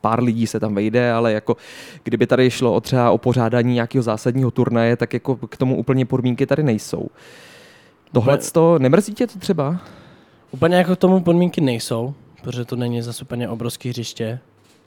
pár 0.00 0.22
lidí 0.22 0.46
se 0.46 0.60
tam 0.60 0.74
vejde, 0.74 1.12
ale 1.12 1.32
jako 1.32 1.56
kdyby 2.04 2.26
tady 2.26 2.50
šlo 2.50 2.74
o 2.74 2.80
třeba 2.80 3.10
o 3.10 3.18
pořádání 3.18 3.74
nějakého 3.74 4.02
zásadního 4.02 4.50
turnaje, 4.50 4.96
tak 4.96 5.12
jako 5.14 5.36
k 5.36 5.56
tomu 5.56 5.76
úplně 5.76 6.04
podmínky 6.06 6.27
tady 6.36 6.62
nejsou. 6.62 7.06
Tohle 8.12 8.38
to 8.38 8.78
nemrzí 8.78 9.14
tě 9.14 9.26
to 9.26 9.38
třeba? 9.38 9.80
Úplně 10.50 10.76
jako 10.76 10.96
tomu 10.96 11.20
podmínky 11.20 11.60
nejsou, 11.60 12.14
protože 12.42 12.64
to 12.64 12.76
není 12.76 13.02
zase 13.02 13.24
úplně 13.24 13.48
obrovský 13.48 13.88
hřiště, 13.88 14.38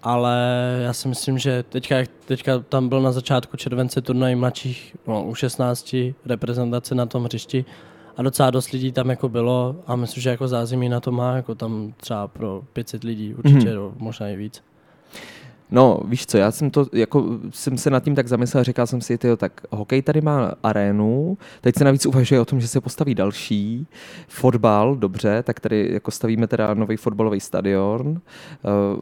ale 0.04 0.36
já 0.84 0.94
si 0.94 1.08
myslím, 1.08 1.38
že 1.38 1.64
teďka, 1.64 1.96
teďka 2.26 2.60
tam 2.60 2.90
byl 2.90 3.02
na 3.02 3.12
začátku 3.12 3.58
července 3.58 4.02
turnaj 4.02 4.36
mladších, 4.36 4.96
no, 5.08 5.24
u 5.26 5.36
16 5.36 5.96
reprezentace 6.26 6.96
na 6.96 7.06
tom 7.06 7.24
hřišti 7.24 7.66
a 8.18 8.22
docela 8.24 8.52
dost 8.52 8.72
lidí 8.72 8.92
tam 8.92 9.10
jako 9.10 9.30
bylo 9.30 9.76
a 9.88 9.96
myslím, 9.96 10.24
že 10.24 10.30
jako 10.30 10.48
zázemí 10.48 10.90
na 10.90 11.00
to 11.00 11.12
má, 11.12 11.36
jako 11.36 11.56
tam 11.56 11.94
třeba 11.98 12.28
pro 12.28 12.62
500 12.74 13.04
lidí 13.04 13.34
určitě, 13.34 13.70
Mhm. 13.74 13.80
mm. 13.84 13.94
možná 13.98 14.28
i 14.30 14.36
víc. 14.36 14.64
No, 15.72 16.00
víš 16.06 16.26
co, 16.26 16.38
já 16.38 16.52
jsem 16.52 16.72
to, 16.72 16.86
jako 16.94 17.40
jsem 17.50 17.78
se 17.78 17.90
nad 17.90 18.04
tím 18.04 18.16
tak 18.16 18.28
zamyslel, 18.28 18.64
říkal 18.64 18.88
jsem 18.88 19.02
si, 19.02 19.18
tyjo, 19.18 19.38
tak 19.38 19.62
hokej 19.70 20.02
tady 20.02 20.22
má 20.22 20.54
arénu, 20.64 21.38
teď 21.62 21.76
se 21.78 21.84
navíc 21.84 22.06
uvažuje 22.06 22.42
o 22.42 22.46
tom, 22.46 22.62
že 22.62 22.68
se 22.68 22.82
postaví 22.82 23.16
další, 23.16 23.88
fotbal, 24.28 24.96
dobře, 24.96 25.44
tak 25.44 25.60
tady 25.60 25.90
jako 25.94 26.12
stavíme 26.12 26.48
teda 26.48 26.74
nový 26.74 26.98
fotbalový 26.98 27.40
stadion, 27.40 28.08
uh, 28.08 28.18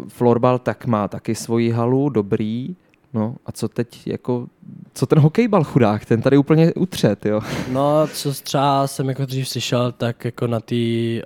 florbal 0.07 0.59
tak 0.59 0.85
má 0.85 1.07
taky 1.07 1.35
svoji 1.35 1.71
halu, 1.71 2.09
dobrý, 2.09 2.75
no 3.13 3.35
a 3.45 3.51
co 3.51 3.67
teď, 3.67 4.07
jako, 4.07 4.47
co 4.93 5.05
ten 5.05 5.19
hokejbal 5.19 5.63
chudák, 5.63 6.05
ten 6.05 6.21
tady 6.21 6.37
úplně 6.37 6.73
utřet, 6.73 7.25
jo. 7.25 7.41
No, 7.71 8.07
co 8.13 8.33
třeba 8.33 8.87
jsem 8.87 9.09
jako 9.09 9.25
dřív 9.25 9.49
slyšel, 9.49 9.91
tak 9.91 10.25
jako 10.25 10.47
na 10.47 10.59
té 10.59 10.75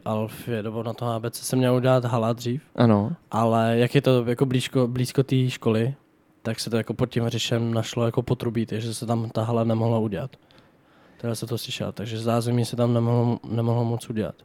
Alfě 0.06 0.64
nebo 0.64 0.84
na 0.84 0.94
to 0.94 1.06
HBC 1.06 1.36
jsem 1.36 1.60
měl 1.60 1.76
udělat 1.76 2.06
hala 2.06 2.34
dřív, 2.34 2.62
Ano, 2.76 3.12
ale 3.32 3.78
jak 3.78 3.96
je 3.96 4.02
to 4.02 4.26
jako 4.28 4.46
blízko, 4.46 4.88
blízko 4.88 5.24
té 5.24 5.50
školy, 5.50 5.94
tak 6.42 6.60
se 6.60 6.70
to 6.70 6.78
jako 6.78 6.94
pod 6.94 7.06
tím 7.06 7.24
hřišem 7.24 7.74
našlo 7.74 8.06
jako 8.06 8.22
potrubí, 8.22 8.66
takže 8.66 8.94
se 8.94 9.06
tam 9.06 9.30
ta 9.30 9.44
hala 9.44 9.64
nemohla 9.64 10.00
udělat. 10.00 10.36
Teda 11.22 11.36
se 11.36 11.48
to 11.48 11.58
slyšel, 11.58 11.92
takže 11.92 12.20
zázemí 12.20 12.66
se 12.66 12.76
tam 12.76 12.94
nemohlo, 12.94 13.40
nemohlo 13.50 13.86
moc 13.86 14.10
udělat. 14.10 14.36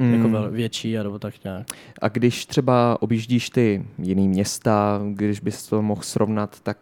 Mm. 0.00 0.14
Jako 0.14 0.28
vel, 0.28 0.50
větší, 0.50 0.96
nebo 0.96 1.18
tak 1.18 1.44
nějak. 1.44 1.66
A 2.02 2.08
když 2.08 2.46
třeba 2.46 3.02
objíždíš 3.02 3.50
ty 3.50 3.84
jiný 3.98 4.28
města, 4.28 5.00
když 5.12 5.40
bys 5.40 5.66
to 5.66 5.82
mohl 5.82 6.02
srovnat, 6.02 6.60
tak 6.62 6.78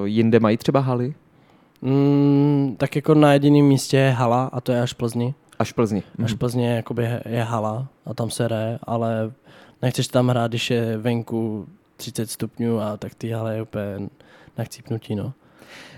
uh, 0.00 0.06
jinde 0.08 0.40
mají 0.40 0.56
třeba 0.56 0.80
haly? 0.80 1.14
Mm, 1.82 2.74
tak 2.78 2.96
jako 2.96 3.14
na 3.14 3.32
jediném 3.32 3.64
místě 3.66 3.96
je 3.96 4.10
hala 4.10 4.44
a 4.52 4.60
to 4.60 4.72
je 4.72 4.82
až 4.82 4.92
Plzni. 4.92 5.34
Až 5.58 5.72
Plzni. 5.72 6.02
Až 6.24 6.32
Plzně 6.34 6.70
jakoby 6.76 7.02
je- 7.02 7.22
je 7.28 7.42
hala 7.42 7.86
a 8.06 8.14
tam 8.14 8.30
se 8.30 8.44
hraje, 8.44 8.78
ale 8.82 9.32
nechceš 9.82 10.08
tam 10.08 10.28
hrát, 10.28 10.50
když 10.50 10.70
je 10.70 10.98
venku 10.98 11.66
30 11.96 12.30
stupňů 12.30 12.80
a 12.80 12.96
tak 12.96 13.14
ty 13.14 13.30
hale 13.30 13.54
je 13.56 13.62
úplně 13.62 14.08
na 14.58 14.64
chcípnutí, 14.64 15.14
no. 15.14 15.32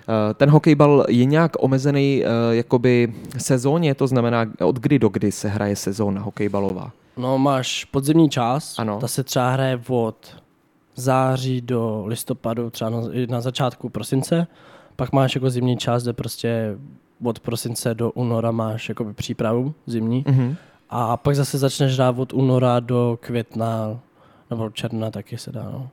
Eh, 0.09 0.35
Ten 0.35 0.51
hokejbal 0.51 1.05
je 1.09 1.25
nějak 1.25 1.53
omezený 1.59 2.23
eh, 2.25 2.29
jakoby 2.57 3.15
sezóně, 3.39 3.95
to 3.95 4.07
znamená 4.07 4.47
od 4.65 4.77
kdy 4.79 4.99
do 4.99 5.09
kdy 5.09 5.33
se 5.33 5.49
hraje 5.49 5.77
sezóna 5.77 6.21
hokejbalová? 6.23 6.91
No 7.17 7.39
máš 7.39 7.85
podzimní 7.85 8.29
část, 8.31 8.79
Ano. 8.79 8.99
ta 9.01 9.09
se 9.09 9.25
třeba 9.25 9.51
hraje 9.51 9.81
od 9.89 10.17
září 10.97 11.61
do 11.61 12.03
listopadu, 12.07 12.71
třeba 12.71 12.91
na, 12.91 12.99
na 13.29 13.41
začátku 13.41 13.89
prosince, 13.89 14.47
pak 14.97 15.13
máš 15.13 15.35
jako 15.35 15.51
zimní 15.51 15.77
část, 15.77 16.03
kde 16.03 16.13
prostě 16.13 16.77
od 17.25 17.41
prosince 17.41 17.95
do 17.95 18.11
února 18.11 18.51
máš 18.51 18.89
jakoby 18.89 19.13
přípravu 19.13 19.75
zimní 19.87 20.25
Mhm. 20.29 20.57
a 20.91 21.17
pak 21.17 21.37
zase 21.37 21.59
začneš 21.59 21.95
hrát 21.95 22.19
od 22.19 22.33
února 22.33 22.81
do 22.81 23.19
května 23.21 23.99
nebo 24.51 24.71
června 24.71 25.11
taky 25.11 25.39
se 25.39 25.53
dá, 25.53 25.63
no. 25.73 25.89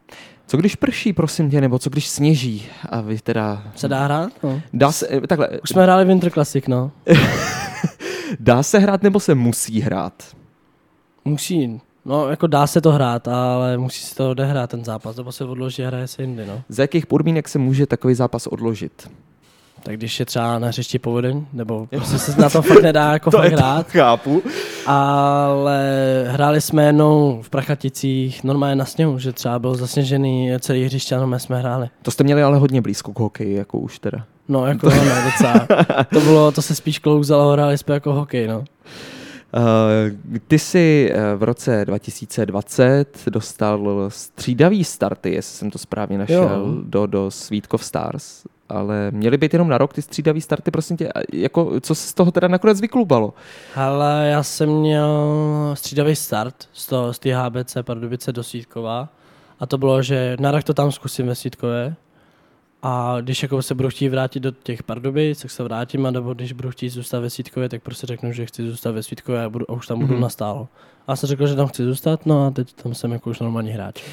Co 0.50 0.58
když 0.58 0.76
prší, 0.76 1.14
prosím 1.14 1.50
tě, 1.50 1.62
nebo 1.62 1.80
co 1.80 1.90
když 1.90 2.08
sněží? 2.08 2.66
A 2.90 3.02
vy 3.02 3.20
teda... 3.20 3.64
Se 3.76 3.88
dá 3.88 4.04
hrát? 4.04 4.32
No. 4.44 4.62
Dá 4.74 4.92
se, 4.92 5.08
eh, 5.12 5.28
takhle, 5.28 5.50
Už 5.64 5.70
jsme 5.70 5.84
hráli 5.84 6.06
Winter 6.06 6.32
Classic, 6.32 6.68
no. 6.68 6.92
dá 8.40 8.64
se 8.64 8.80
hrát 8.80 9.04
nebo 9.04 9.20
se 9.20 9.36
musí 9.36 9.82
hrát? 9.82 10.24
Musí, 11.26 11.82
no 12.06 12.30
jako 12.30 12.48
dá 12.48 12.68
se 12.68 12.82
to 12.82 12.92
hrát, 12.92 13.28
ale 13.28 13.78
musí 13.78 14.02
se 14.04 14.16
to 14.16 14.30
odehrát 14.30 14.70
ten 14.70 14.86
zápas, 14.86 15.16
nebo 15.16 15.32
se 15.32 15.44
odloží 15.46 15.84
a 15.84 15.88
hraje 15.88 16.08
se 16.08 16.22
jindy, 16.22 16.46
no. 16.46 16.62
Za 16.70 16.84
jakých 16.84 17.06
podmínek 17.06 17.50
se 17.50 17.60
může 17.60 17.86
takový 17.86 18.16
zápas 18.16 18.48
odložit? 18.48 19.12
Tak 19.84 19.98
když 19.98 20.20
je 20.20 20.26
třeba 20.26 20.60
na 20.60 20.68
hřišti 20.68 21.00
povodeň, 21.00 21.46
nebo 21.54 21.88
prostě 21.88 22.18
se 22.18 22.42
na 22.42 22.50
to 22.50 22.62
fakt 22.62 22.82
nedá 22.84 23.12
jako 23.12 23.32
fakt 23.38 23.52
hrát, 23.52 23.88
chápu. 23.90 24.44
ale 24.86 25.84
hráli 26.28 26.62
jsme 26.62 26.86
jednou 26.86 27.42
v 27.42 27.50
Prachaticích 27.50 28.44
normálně 28.44 28.76
na 28.76 28.86
sněhu, 28.86 29.20
že 29.20 29.34
třeba 29.34 29.60
byl 29.60 29.76
zasněžený 29.76 30.52
celý 30.60 30.86
hřiště 30.86 31.16
a 31.16 31.20
normálně 31.20 31.40
jsme 31.40 31.60
hráli. 31.60 31.90
To 32.02 32.12
jste 32.12 32.24
měli 32.24 32.44
ale 32.44 32.58
hodně 32.58 32.82
blízko 32.82 33.14
k 33.14 33.20
hokeji, 33.20 33.56
jako 33.56 33.80
už 33.80 34.00
teda. 34.00 34.26
No 34.48 34.66
jako 34.68 34.90
no, 34.90 34.96
docela. 35.26 35.68
To 36.14 36.20
bylo, 36.22 36.52
to 36.52 36.62
se 36.62 36.76
spíš 36.76 37.00
klouzalo, 37.00 37.52
hráli 37.52 37.78
jsme 37.78 37.94
jako 37.94 38.14
hokej, 38.14 38.48
no. 38.48 38.64
Uh, 39.58 40.38
ty 40.48 40.60
jsi 40.60 41.12
eh, 41.14 41.36
v 41.36 41.44
roce 41.44 41.86
2020 41.86 43.18
dostal 43.30 44.06
střídavý 44.08 44.84
starty, 44.84 45.34
jestli 45.34 45.58
jsem 45.58 45.72
to 45.72 45.78
správně 45.78 46.18
našel, 46.18 46.44
Jo. 46.44 46.82
do, 46.84 47.06
do 47.06 47.32
Svítkov 47.32 47.86
Stars, 47.86 48.44
ale 48.70 49.12
měly 49.12 49.38
být 49.38 49.54
jenom 49.54 49.70
na 49.70 49.78
rok 49.78 49.94
ty 49.94 50.02
střídavý 50.02 50.42
starty, 50.42 50.72
prosím 50.72 50.98
tě, 50.98 51.10
jako, 51.34 51.80
co 51.82 51.96
se 51.96 52.08
z 52.08 52.14
toho 52.14 52.32
teda 52.32 52.48
nakonec 52.48 52.82
vyklubalo? 52.82 53.34
Ale 53.76 54.28
já 54.32 54.44
jsem 54.44 54.70
měl 54.70 55.12
střídavý 55.74 56.16
start 56.16 56.56
z, 56.74 56.88
toho, 56.88 57.14
z 57.14 57.20
té 57.20 57.36
HBC 57.36 57.78
Pardubice 57.82 58.32
do 58.32 58.44
Svítkova 58.44 59.10
a 59.60 59.66
to 59.66 59.78
bylo, 59.78 60.02
že 60.02 60.38
na 60.40 60.52
rok 60.52 60.64
to 60.64 60.74
tam 60.74 60.92
zkusím 60.92 61.28
ve 61.28 61.36
Svítkově 61.36 61.96
a 62.84 63.18
když 63.22 63.44
jako 63.44 63.62
se 63.62 63.76
budu 63.76 63.90
chtít 63.90 64.10
vrátit 64.10 64.40
do 64.40 64.52
těch 64.52 64.84
Pardubic, 64.84 65.42
tak 65.42 65.52
se 65.52 65.64
vrátím 65.64 66.06
a 66.06 66.12
nebo 66.12 66.34
když 66.34 66.54
budu 66.54 66.72
chtít 66.72 66.90
zůstat 66.90 67.20
ve 67.20 67.30
Svítkově, 67.30 67.70
tak 67.70 67.84
prostě 67.84 68.08
řeknu, 68.08 68.32
že 68.32 68.46
chci 68.46 68.70
zůstat 68.70 68.92
ve 68.92 69.04
Svítkově 69.04 69.44
a, 69.44 69.50
budu, 69.50 69.72
a 69.72 69.74
už 69.74 69.88
tam 69.88 70.00
budu 70.00 70.08
Mhm. 70.08 70.18
mm-hmm. 70.18 70.24
nastálo. 70.24 70.68
A 71.08 71.12
já 71.12 71.16
jsem 71.16 71.28
řekl, 71.28 71.48
že 71.48 71.56
tam 71.56 71.68
chci 71.68 71.84
zůstat, 71.84 72.26
no 72.26 72.46
a 72.48 72.52
teď 72.52 72.74
tam 72.74 72.94
jsem 72.94 73.12
jako 73.12 73.30
už 73.30 73.40
normální 73.40 73.72
hráč. 73.72 74.04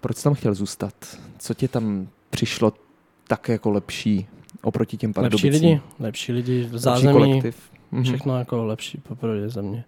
Proč 0.00 0.16
jsi 0.16 0.24
tam 0.24 0.34
chtěl 0.34 0.54
zůstat? 0.54 0.94
Co 1.38 1.54
tě 1.54 1.68
tam 1.68 2.08
přišlo 2.30 2.72
tak 3.32 3.48
jako 3.48 3.70
lepší 3.70 4.26
oproti 4.62 4.96
těm 4.96 5.08
Lepší 5.10 5.20
Pardubicím? 5.22 5.52
lidi, 5.52 5.80
lepší 6.00 6.32
lidi, 6.32 6.60
v 6.60 6.72
Lepší 6.72 6.78
zázemí, 6.78 7.12
kolektiv. 7.12 7.56
Mhm. 7.92 8.04
všechno 8.04 8.38
jako 8.38 8.64
lepší 8.64 8.98
poprvé 8.98 9.48
za 9.48 9.62
mě. 9.62 9.84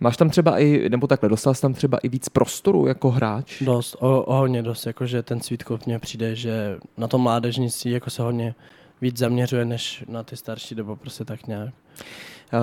Máš 0.00 0.16
tam 0.16 0.30
třeba 0.30 0.58
i, 0.58 0.88
nebo 0.88 1.06
takhle, 1.06 1.28
dostal 1.28 1.54
jsi 1.54 1.62
tam 1.62 1.74
třeba 1.74 1.98
i 1.98 2.08
víc 2.08 2.28
prostoru 2.28 2.86
jako 2.86 3.10
hráč? 3.10 3.62
Dost, 3.62 3.96
o, 4.00 4.22
o 4.22 4.34
hodně 4.34 4.62
dost, 4.62 4.86
jakože 4.86 5.22
ten 5.22 5.40
Svítkov 5.40 5.86
mně 5.86 5.98
přijde, 5.98 6.34
že 6.36 6.76
na 6.96 7.08
tom 7.08 7.20
mládežnictví 7.20 7.90
jako 7.90 8.10
se 8.10 8.22
hodně 8.22 8.54
víc 9.00 9.18
zaměřuje 9.18 9.64
než 9.64 10.04
na 10.08 10.22
ty 10.22 10.36
starší, 10.36 10.74
nebo 10.74 10.96
prostě 10.96 11.24
tak 11.24 11.46
nějak. 11.46 11.68
Uh, 12.52 12.60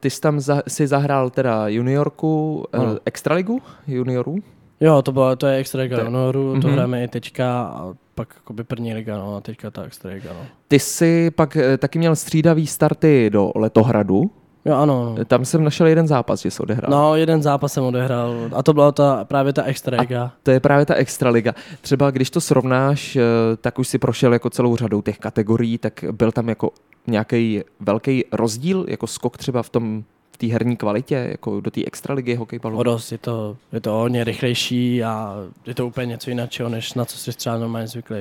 ty 0.00 0.10
jsi 0.10 0.20
tam 0.20 0.40
za, 0.40 0.62
si 0.68 0.86
zahrál 0.86 1.30
teda 1.30 1.68
juniorku, 1.68 2.64
uh, 2.74 2.80
Ano. 2.80 2.98
extraligu 3.04 3.62
juniorů? 3.86 4.38
Jo, 4.80 5.02
to, 5.02 5.12
byla, 5.12 5.36
to 5.36 5.46
je 5.46 5.56
extra 5.56 5.80
liga 5.82 5.96
To 6.04 6.32
to 6.32 6.38
Mhm. 6.38 6.72
hrajeme 6.72 7.04
i 7.04 7.08
teďka 7.08 7.62
a 7.62 7.92
pak 8.14 8.34
jakoby 8.36 8.64
první 8.64 8.94
liga, 8.94 9.18
no 9.18 9.36
a 9.36 9.40
teďka 9.40 9.70
ta 9.70 9.82
extra 9.82 10.10
liga, 10.10 10.30
no. 10.32 10.46
Ty 10.68 10.78
jsi 10.78 11.30
pak 11.30 11.56
eh, 11.56 11.78
taky 11.78 11.98
měl 11.98 12.16
střídavý 12.16 12.66
starty 12.66 13.30
do 13.30 13.52
Letohradu. 13.54 14.30
Jo, 14.64 14.74
ano, 14.76 15.14
no. 15.18 15.24
Tam 15.24 15.44
jsem 15.44 15.64
našel 15.64 15.86
jeden 15.86 16.06
zápas, 16.08 16.40
že 16.40 16.50
jsi 16.50 16.62
odehrál. 16.62 16.90
No, 16.90 17.16
jeden 17.16 17.42
zápas 17.42 17.72
jsem 17.72 17.84
odehrál 17.84 18.34
a 18.52 18.62
to 18.62 18.72
byla 18.72 18.92
ta, 18.92 19.24
právě 19.24 19.52
ta 19.52 19.62
extra 19.62 20.00
liga. 20.00 20.32
To 20.42 20.50
je 20.50 20.60
právě 20.60 20.86
ta 20.86 20.94
extraliga. 20.94 21.54
Třeba 21.80 22.10
když 22.10 22.30
to 22.30 22.40
srovnáš, 22.40 23.16
eh, 23.16 23.22
tak 23.60 23.78
už 23.78 23.88
si 23.88 23.98
prošel 23.98 24.32
jako 24.32 24.50
celou 24.50 24.76
řadou 24.76 25.02
těch 25.02 25.18
kategorií, 25.18 25.78
tak 25.78 26.04
byl 26.12 26.32
tam 26.32 26.48
jako 26.48 26.70
nějaký 27.06 27.62
velký 27.80 28.24
rozdíl, 28.32 28.84
jako 28.88 29.06
skok 29.06 29.36
třeba 29.36 29.62
v 29.62 29.68
tom 29.68 30.04
v 30.32 30.36
té 30.36 30.46
herní 30.46 30.76
kvalitě, 30.76 31.28
jako 31.30 31.60
do 31.60 31.70
té 31.70 31.80
extraligy 31.84 32.34
hokejbalu. 32.34 32.78
O 32.78 32.82
dost, 32.82 33.12
je 33.12 33.18
to, 33.18 33.56
je 33.72 33.80
to 33.80 33.90
hodně 33.90 34.24
rychlejší 34.24 35.04
a 35.04 35.36
je 35.66 35.74
to 35.74 35.86
úplně 35.86 36.06
něco 36.06 36.30
jiného, 36.30 36.68
než 36.68 36.94
na 36.94 37.04
co 37.04 37.18
jsi 37.18 37.32
třeba 37.32 37.58
normálně 37.58 37.88
zvyklý. 37.88 38.16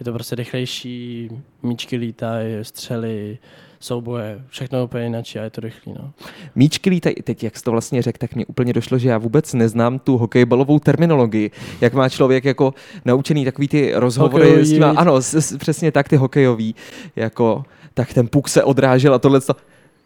Je 0.00 0.04
to 0.04 0.12
prostě 0.12 0.34
rychlejší, 0.34 1.30
míčky 1.62 1.96
lítají, 1.96 2.54
střely, 2.62 3.38
souboje, 3.80 4.40
všechno 4.48 4.84
úplně 4.84 5.04
jinak 5.04 5.24
a 5.40 5.42
je 5.42 5.50
to 5.50 5.60
rychlý. 5.60 5.92
No. 5.92 6.12
Míčky 6.54 6.90
lítají, 6.90 7.14
teď 7.14 7.44
jak 7.44 7.56
jsi 7.56 7.62
to 7.62 7.70
vlastně 7.70 8.02
řekl, 8.02 8.18
tak 8.18 8.34
mě 8.34 8.46
úplně 8.46 8.72
došlo, 8.72 8.98
že 8.98 9.08
já 9.08 9.18
vůbec 9.18 9.54
neznám 9.54 9.98
tu 9.98 10.18
hokejbalovou 10.18 10.78
terminologii. 10.78 11.50
Jak 11.80 11.94
má 11.94 12.08
člověk 12.08 12.44
jako 12.44 12.74
naučený 13.04 13.44
takový 13.44 13.68
ty 13.68 13.92
rozhovory 13.94 14.44
Hokejový, 14.44 14.66
s 14.66 14.72
viď? 14.72 14.82
ano, 14.96 15.22
s, 15.22 15.34
s, 15.34 15.56
přesně 15.56 15.92
tak 15.92 16.08
ty 16.08 16.16
hokejový, 16.16 16.74
jako, 17.16 17.64
tak 17.94 18.14
ten 18.14 18.28
puk 18.28 18.48
se 18.48 18.64
odrážel 18.64 19.14
a 19.14 19.18
tohle 19.18 19.40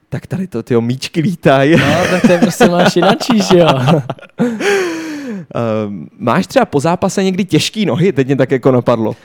tak 0.09 0.27
tady 0.27 0.47
to, 0.47 0.63
tyjo, 0.63 0.81
míčky 0.81 1.21
lítají. 1.21 1.77
no, 1.77 2.07
tak 2.11 2.23
to 2.23 2.33
je 2.33 2.39
prostě 2.39 2.69
máš 2.69 2.97
jinačí, 2.97 3.43
že 3.43 3.59
jo. 3.59 3.69
Um, 5.87 6.09
máš 6.19 6.47
třeba 6.47 6.65
po 6.65 6.81
zápase 6.81 7.25
někdy 7.25 7.45
těžký 7.45 7.87
nohy? 7.87 8.13
Teď 8.13 8.27
mě 8.27 8.37
tak 8.37 8.51
jako 8.51 8.73
napadlo. 8.73 9.17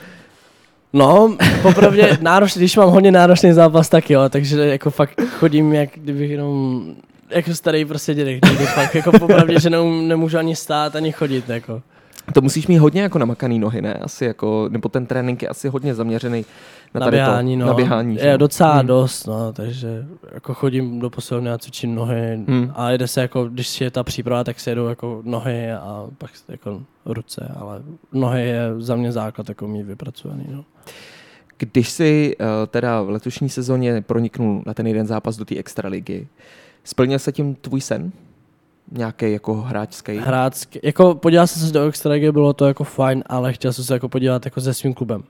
No, 0.93 1.37
popravdě 1.61 2.17
náročný, 2.21 2.59
když 2.59 2.75
mám 2.75 2.89
hodně 2.89 3.11
náročný 3.11 3.53
zápas, 3.53 3.89
tak 3.89 4.09
jo, 4.09 4.29
takže 4.29 4.65
jako 4.65 4.89
fakt 4.91 5.21
chodím, 5.39 5.73
jak 5.73 5.89
kdybych 5.95 6.31
jenom 6.31 6.83
jako 7.29 7.55
starý 7.55 7.85
prostě 7.85 8.13
dědek, 8.13 8.45
někdy 8.45 8.65
fakt 8.65 8.95
jako 8.95 9.11
popravdě, 9.11 9.59
že 9.59 9.69
neum, 9.69 10.07
nemůžu 10.07 10.37
ani 10.37 10.55
stát, 10.55 10.95
ani 10.95 11.11
chodit, 11.11 11.49
jako. 11.49 11.81
To 12.33 12.41
musíš 12.41 12.67
mít 12.67 12.77
hodně 12.77 13.01
jako 13.01 13.19
namakaný 13.19 13.59
nohy, 13.59 13.81
ne? 13.81 13.93
Asi 13.93 14.25
jako, 14.25 14.69
nebo 14.71 14.89
ten 14.89 15.05
trénink 15.05 15.41
je 15.41 15.47
asi 15.47 15.67
hodně 15.67 15.95
zaměřený 15.95 16.45
na, 16.99 17.11
běhání, 17.11 17.55
to, 17.57 17.59
no. 17.61 17.65
na 17.67 17.73
běhání. 17.73 18.17
že 18.17 18.27
Je 18.27 18.37
docela 18.37 18.73
Hmm. 18.77 18.87
dost, 18.87 19.25
no, 19.25 19.53
takže 19.53 20.05
jako 20.33 20.53
chodím 20.53 20.99
do 20.99 21.09
posilovny 21.09 21.51
a 21.51 21.57
cvičím 21.57 21.95
nohy 21.95 22.35
Hmm. 22.47 22.71
a 22.75 22.89
jede 22.91 23.07
se 23.07 23.21
jako, 23.21 23.45
když 23.45 23.81
je 23.81 23.91
ta 23.91 24.03
příprava, 24.03 24.43
tak 24.43 24.59
se 24.59 24.71
jedou 24.71 24.87
jako 24.87 25.21
nohy 25.25 25.71
a 25.71 26.07
pak 26.17 26.31
jako 26.47 26.81
ruce, 27.05 27.51
ale 27.59 27.81
nohy 28.13 28.47
je 28.47 28.61
za 28.77 28.95
mě 28.95 29.11
základ 29.11 29.49
jako 29.49 29.67
mít 29.67 29.83
vypracovaný, 29.83 30.45
no. 30.51 30.65
Když 31.57 31.89
si 31.89 32.35
uh, 32.39 32.45
teda 32.67 33.01
v 33.01 33.09
letošní 33.09 33.49
sezóně 33.49 34.01
proniknul 34.01 34.63
na 34.65 34.73
ten 34.73 34.87
jeden 34.87 35.07
zápas 35.07 35.37
do 35.37 35.45
té 35.45 35.57
extraligy, 35.57 36.27
splnil 36.83 37.19
se 37.19 37.31
tím 37.31 37.55
tvůj 37.55 37.81
sen? 37.81 38.11
Nějaký 38.91 39.31
jako 39.31 39.53
hráčský? 39.53 40.17
Hrácky, 40.17 40.79
jako 40.83 41.15
podíval 41.15 41.47
jsem 41.47 41.67
se 41.67 41.73
do 41.73 41.83
extraligy, 41.87 42.31
bylo 42.31 42.53
to 42.53 42.65
jako 42.67 42.83
fajn, 42.83 43.23
ale 43.25 43.53
chtěl 43.53 43.73
jsem 43.73 43.83
se 43.85 43.93
jako 43.93 44.09
podívat 44.09 44.45
jako 44.45 44.61
se 44.61 44.73
svým 44.73 44.93
klubem. 44.93 45.23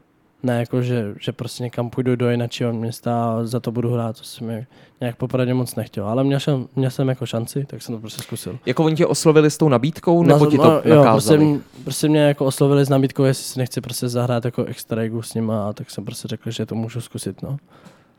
Ne 0.43 0.59
jako, 0.59 0.81
že, 0.81 1.13
že 1.19 1.31
prostě 1.31 1.63
někam 1.63 1.89
půjdu 1.89 2.15
do 2.15 2.29
jiného 2.29 2.73
města 2.73 3.23
a 3.23 3.43
za 3.43 3.59
to 3.59 3.71
budu 3.71 3.93
hrát, 3.93 4.17
to 4.17 4.23
jsem 4.23 4.47
mi 4.47 4.65
nějak 5.01 5.15
popravdě 5.15 5.53
moc 5.53 5.75
nechtěl. 5.75 6.07
Ale 6.07 6.23
měl 6.23 6.39
jsem, 6.39 6.67
měl 6.75 6.91
jsem 6.91 7.09
jako 7.09 7.25
šanci, 7.25 7.65
tak 7.65 7.81
jsem 7.81 7.95
to 7.95 8.01
prostě 8.01 8.21
zkusil. 8.21 8.59
Jako 8.65 8.83
oni 8.83 8.95
tě 8.95 9.05
oslovili 9.05 9.51
s 9.51 9.57
tou 9.57 9.69
nabídkou, 9.69 10.23
nebo 10.23 10.45
ti 10.45 10.57
to 10.57 10.63
no, 10.63 10.81
jo, 10.85 10.95
nakázali? 10.95 11.11
prostě, 11.11 11.35
m- 11.35 11.83
prostě, 11.83 12.09
mě 12.09 12.19
jako 12.19 12.45
oslovili 12.45 12.85
s 12.85 12.89
nabídkou, 12.89 13.23
jestli 13.23 13.43
si 13.43 13.59
nechci 13.59 13.81
prostě 13.81 14.09
zahrát 14.09 14.45
jako 14.45 14.63
extraligu 14.63 15.21
s 15.21 15.33
nima, 15.33 15.69
a 15.69 15.73
tak 15.73 15.91
jsem 15.91 16.05
prostě 16.05 16.27
řekl, 16.27 16.51
že 16.51 16.65
to 16.65 16.75
můžu 16.75 17.01
zkusit, 17.01 17.41
no. 17.41 17.57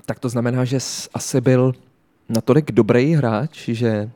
Tak 0.07 0.19
to 0.21 0.29
znamená, 0.29 0.65
že 0.65 0.81
jsi 0.81 1.09
asi 1.15 1.41
byl 1.41 1.73
natolik 2.29 2.73
dobrý 2.73 3.15
hráč, 3.15 3.69
že 3.69 4.11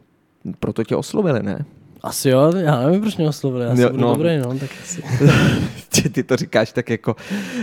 proto 0.59 0.85
tě 0.85 0.97
oslovili, 0.97 1.43
ne? 1.43 1.65
Asi 2.03 2.29
jo, 2.29 2.53
já 2.57 2.81
nevím, 2.83 3.01
proč 3.01 3.17
mě 3.17 3.29
oslovili, 3.29 3.65
já 3.65 3.75
Jo, 3.75 3.91
no. 3.93 4.15
dobrý, 4.15 4.39
no, 4.39 4.59
tak 4.59 4.71
asi. 4.83 5.03
Ty- 6.03 6.09
Ty 6.11 6.23
to 6.23 6.37
říkáš 6.37 6.73
tak 6.73 6.91
jako, 6.91 7.17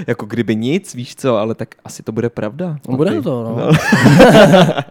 jako 0.08 0.26
kdyby 0.26 0.56
nic, 0.56 0.96
víš 0.96 1.16
co, 1.16 1.38
ale 1.38 1.56
tak 1.56 1.76
asi 1.86 2.04
to 2.04 2.12
bude 2.12 2.30
pravda. 2.30 2.78
No, 2.90 2.98
bude 2.98 3.22
to, 3.22 3.44
no. 3.44 3.72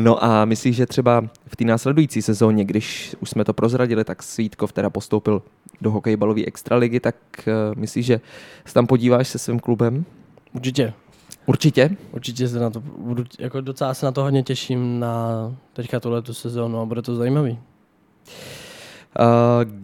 No 0.00 0.24
a 0.24 0.44
myslíš, 0.44 0.76
že 0.76 0.86
třeba 0.86 1.24
v 1.46 1.56
té 1.56 1.64
následující 1.64 2.22
sezóně, 2.22 2.64
když 2.64 3.16
už 3.20 3.30
jsme 3.30 3.44
to 3.44 3.52
prozradili, 3.52 4.04
tak 4.04 4.22
Svítkov 4.22 4.72
teda 4.72 4.90
postoupil 4.90 5.42
do 5.80 5.90
hokejbalové 5.90 6.44
extraligy, 6.46 7.00
tak 7.00 7.14
uh, 7.46 7.52
myslíš, 7.80 8.06
že 8.06 8.20
se 8.66 8.74
tam 8.74 8.86
podíváš 8.86 9.28
se 9.28 9.38
svým 9.38 9.60
klubem? 9.60 10.04
Určitě. 10.54 10.92
Určitě. 11.46 11.90
Určitě 12.12 12.48
se 12.48 12.58
na 12.60 12.70
to 12.70 12.80
budu, 12.98 13.24
jako 13.38 13.60
docela 13.60 13.94
se 13.94 14.06
na 14.06 14.12
to 14.12 14.22
hodně 14.22 14.42
těším 14.42 15.00
na 15.00 15.26
teďka 15.72 16.00
tuhle 16.00 16.22
tu 16.22 16.34
sezónu 16.34 16.80
a 16.80 16.84
bude 16.84 17.02
to 17.02 17.16
zajímavý. 17.16 17.58
Uh, 19.18 19.24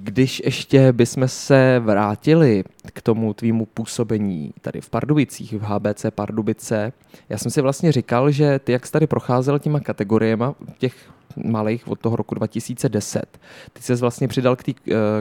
když 0.02 0.42
ještě 0.44 0.92
bychom 0.92 1.28
se 1.28 1.81
vrátili 1.85 2.64
k 2.92 3.02
tomu 3.02 3.35
tvýmu 3.35 3.66
působení 3.66 4.52
tady 4.61 4.81
v 4.81 4.90
Pardubicích, 4.90 5.52
v 5.52 5.62
HBC 5.62 6.07
Pardubice, 6.11 6.92
já 7.28 7.38
jsem 7.38 7.50
si 7.50 7.61
vlastně 7.61 7.92
říkal, 7.92 8.31
že 8.31 8.59
ty, 8.59 8.72
jak 8.72 8.87
jsi 8.87 8.92
tady 8.92 9.07
procházel 9.07 9.59
těma 9.59 9.81
kategoriemi 9.81 10.44
těch 10.78 10.94
malých 11.37 11.88
od 11.88 12.00
toho 12.00 12.16
roku 12.16 12.35
2010, 12.35 13.40
ty 13.72 13.83
se 13.83 13.94
vlastně 13.94 14.28
přidal 14.28 14.57
k 14.57 14.62
té 14.62 14.72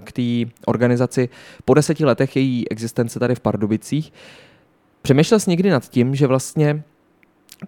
k 0.03 0.11
té 0.11 0.51
organizaci 0.65 1.29
po 1.65 1.73
deseti 1.73 2.05
letech 2.05 2.35
její 2.35 2.69
existence 2.69 3.19
tady 3.19 3.35
v 3.35 3.39
Pardubicích. 3.39 4.13
Přemýšlel 5.01 5.39
jsi 5.39 5.49
někdy 5.49 5.69
nad 5.69 5.89
tím, 5.89 6.15
že 6.15 6.27
vlastně 6.27 6.83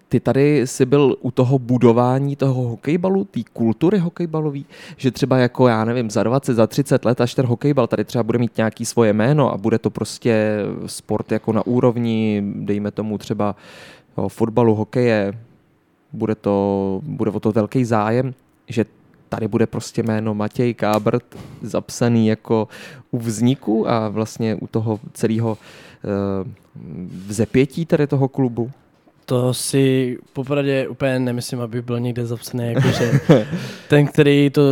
ty 0.08 0.20
tady 0.20 0.66
jsi 0.66 0.86
byl 0.86 1.16
u 1.20 1.30
toho 1.30 1.58
budování 1.58 2.36
toho 2.36 2.62
hokejbalu, 2.62 3.24
té 3.24 3.40
kultury 3.52 3.98
hokejbalový, 3.98 4.66
že 4.96 5.10
třeba 5.10 5.38
jako, 5.38 5.68
já 5.68 5.84
nevím, 5.84 6.10
za 6.10 6.22
20, 6.22 6.54
za 6.54 6.66
30 6.66 7.04
let, 7.04 7.20
až 7.20 7.34
ten 7.34 7.46
hokejbal 7.46 7.86
tady 7.86 8.04
třeba 8.04 8.22
bude 8.22 8.38
mít 8.38 8.56
nějaký 8.56 8.84
svoje 8.84 9.12
jméno 9.12 9.52
a 9.52 9.56
bude 9.56 9.78
to 9.78 9.90
prostě 9.90 10.58
sport 10.86 11.32
jako 11.32 11.52
na 11.52 11.66
úrovni, 11.66 12.42
dejme 12.56 12.90
tomu 12.90 13.18
třeba 13.18 13.56
jo, 14.18 14.28
fotbalu, 14.28 14.74
hokeje, 14.74 15.32
bude, 16.12 16.34
to, 16.34 17.00
bude 17.04 17.30
o 17.30 17.40
to 17.40 17.52
velký 17.52 17.84
zájem, 17.84 18.34
že 18.68 18.84
tady 19.28 19.48
bude 19.48 19.66
prostě 19.66 20.02
jméno 20.02 20.34
Matěj 20.34 20.74
Kábrt 20.74 21.24
zapsaný 21.62 22.26
jako 22.26 22.68
u 23.10 23.18
vzniku 23.18 23.88
a 23.88 24.08
vlastně 24.08 24.54
u 24.54 24.66
toho 24.66 25.00
celého 25.12 25.50
uh, 25.50 26.52
vzepětí 27.26 27.86
tady 27.86 28.06
toho 28.06 28.28
klubu. 28.28 28.70
To 29.26 29.54
si 29.54 30.18
popravdě 30.32 30.88
úplně 30.88 31.18
nemyslím, 31.18 31.60
aby 31.60 31.82
byl 31.82 32.00
někde 32.00 32.26
zapsaný, 32.26 32.72
jakože 32.72 33.12
ten, 33.88 34.06
který 34.06 34.50
to 34.50 34.62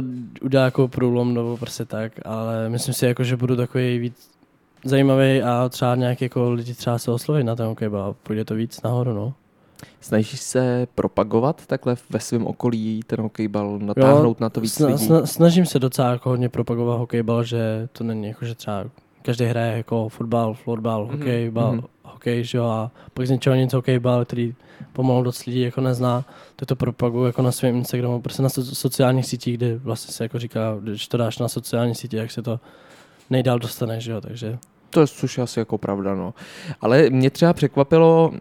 udělá 0.43 0.65
jako 0.65 0.89
průlom 0.89 1.35
nebo 1.35 1.57
prostě 1.57 1.85
tak, 1.85 2.13
ale 2.25 2.69
myslím 2.69 2.95
si, 2.95 3.07
jako, 3.07 3.25
že 3.25 3.37
budu 3.37 3.57
takový 3.57 3.99
víc 3.99 4.31
zajímavý 4.85 5.43
a 5.43 5.69
třeba 5.69 5.95
nějak 5.97 6.23
jako 6.23 6.51
lidi 6.51 6.75
třeba 6.75 6.99
se 6.99 7.11
oslovit 7.11 7.47
na 7.47 7.57
ten 7.57 7.67
hokejbal 7.67 8.03
a 8.03 8.13
půjde 8.23 8.45
to 8.45 8.55
víc 8.55 8.83
nahoru, 8.83 9.13
no. 9.13 9.35
Snažíš 10.01 10.41
se 10.41 10.87
propagovat 10.95 11.67
takhle 11.67 11.97
ve 12.11 12.21
svém 12.21 12.47
okolí 12.47 13.01
ten 13.07 13.21
hokejbal, 13.21 13.79
natáhnout 13.79 14.41
na 14.41 14.49
to 14.51 14.61
víc 14.61 14.81
sna- 14.81 14.87
lidí? 14.87 15.09
sna- 15.09 15.23
snažím 15.25 15.67
se 15.67 15.79
docela 15.79 16.11
jako 16.11 16.29
hodně 16.29 16.49
propagovat 16.49 16.99
hokejbal, 16.99 17.45
že 17.45 17.89
to 17.93 18.05
není 18.05 18.27
jako, 18.29 18.45
že 18.45 18.55
třeba 18.55 18.85
každý 19.23 19.45
hraje 19.45 19.77
jako 19.77 20.09
fotbal, 20.09 20.55
florbal, 20.55 21.05
Mhm, 21.07 21.19
hokejbal, 21.19 21.73
mhm. 21.73 21.83
Hokej, 22.23 22.45
že 22.45 22.59
jo, 22.59 22.65
a 22.65 22.91
pak 23.15 23.27
z 23.27 23.31
něčeho 23.31 23.57
něco 23.57 23.77
hokejbal, 23.77 24.25
který 24.25 24.55
pomalu 24.93 25.23
dost 25.23 25.45
lidí 25.45 25.61
jako 25.61 25.81
nezná, 25.81 26.25
tak 26.57 26.69
to 26.69 26.77
propaguju 26.77 27.25
jako 27.25 27.43
na 27.43 27.53
svém 27.53 27.77
Instagramu, 27.77 28.21
prostě 28.21 28.43
na 28.43 28.49
so- 28.49 28.75
sociálních 28.75 29.27
sítích, 29.27 29.57
kde 29.57 29.79
vlastně 29.79 30.13
se 30.13 30.25
jako 30.25 30.39
říká, 30.39 30.77
když 30.81 31.09
to 31.09 31.17
dáš 31.17 31.39
na 31.39 31.49
sociální 31.49 31.95
sítě, 31.95 32.17
jak 32.17 32.31
se 32.31 32.43
to 32.43 32.61
nejdál 33.31 33.59
dostane, 33.59 34.01
že 34.01 34.13
jo, 34.13 34.21
takže 34.21 34.59
To 34.91 35.01
je 35.01 35.07
což 35.07 35.39
asi 35.39 35.59
jako 35.59 35.79
pravda, 35.79 36.15
no. 36.15 36.35
Ale 36.81 37.11
mě 37.11 37.31
třeba 37.31 37.53
překvapilo, 37.53 38.33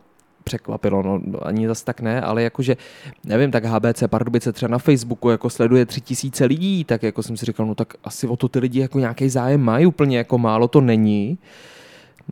překvapilo, 0.44 1.04
no 1.04 1.22
ani 1.42 1.68
zas 1.68 1.84
tak 1.84 2.02
ne, 2.02 2.22
ale 2.22 2.44
jakože, 2.44 2.78
nevím, 3.26 3.52
tak 3.52 3.66
HBC 3.66 4.04
Pardubice 4.08 4.52
třeba 4.54 4.70
na 4.70 4.78
Facebooku 4.78 5.30
jako 5.30 5.50
sleduje 5.50 5.86
tři 5.86 6.02
tisíce 6.02 6.46
lidí, 6.46 6.84
tak 6.84 7.04
jako 7.04 7.24
jsem 7.24 7.38
si 7.38 7.46
říkal, 7.46 7.66
no 7.66 7.76
tak 7.76 7.94
asi 8.04 8.28
o 8.28 8.38
to 8.38 8.48
ty 8.48 8.60
lidi 8.60 8.80
jako 8.80 9.00
nějaký 9.00 9.30
zájem 9.30 9.62
mají, 9.62 9.86
úplně 9.86 10.18
jako 10.18 10.38
málo 10.38 10.68
to 10.68 10.82
není. 10.82 11.38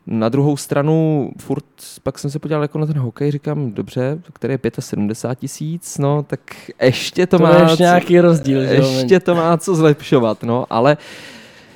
Na 0.07 0.29
druhou 0.29 0.57
stranu, 0.57 1.29
furt, 1.39 1.65
pak 2.03 2.19
jsem 2.19 2.29
se 2.31 2.39
podíval 2.39 2.61
jako 2.61 2.77
na 2.79 2.85
ten 2.85 2.97
hokej, 2.97 3.31
říkám, 3.31 3.71
dobře, 3.71 4.19
který 4.33 4.53
je 4.53 4.59
75 4.79 5.39
tisíc, 5.39 5.97
no, 5.97 6.23
tak 6.23 6.39
ještě 6.81 7.27
to, 7.27 7.37
to, 7.37 7.43
má... 7.43 7.49
je 7.55 7.61
ještě 7.61 7.77
co- 7.77 7.83
nějaký 7.83 8.19
rozdíl, 8.19 8.61
ještě 8.61 9.19
to 9.19 9.35
má 9.35 9.57
co 9.57 9.75
zlepšovat, 9.75 10.43
no, 10.43 10.65
ale 10.69 10.97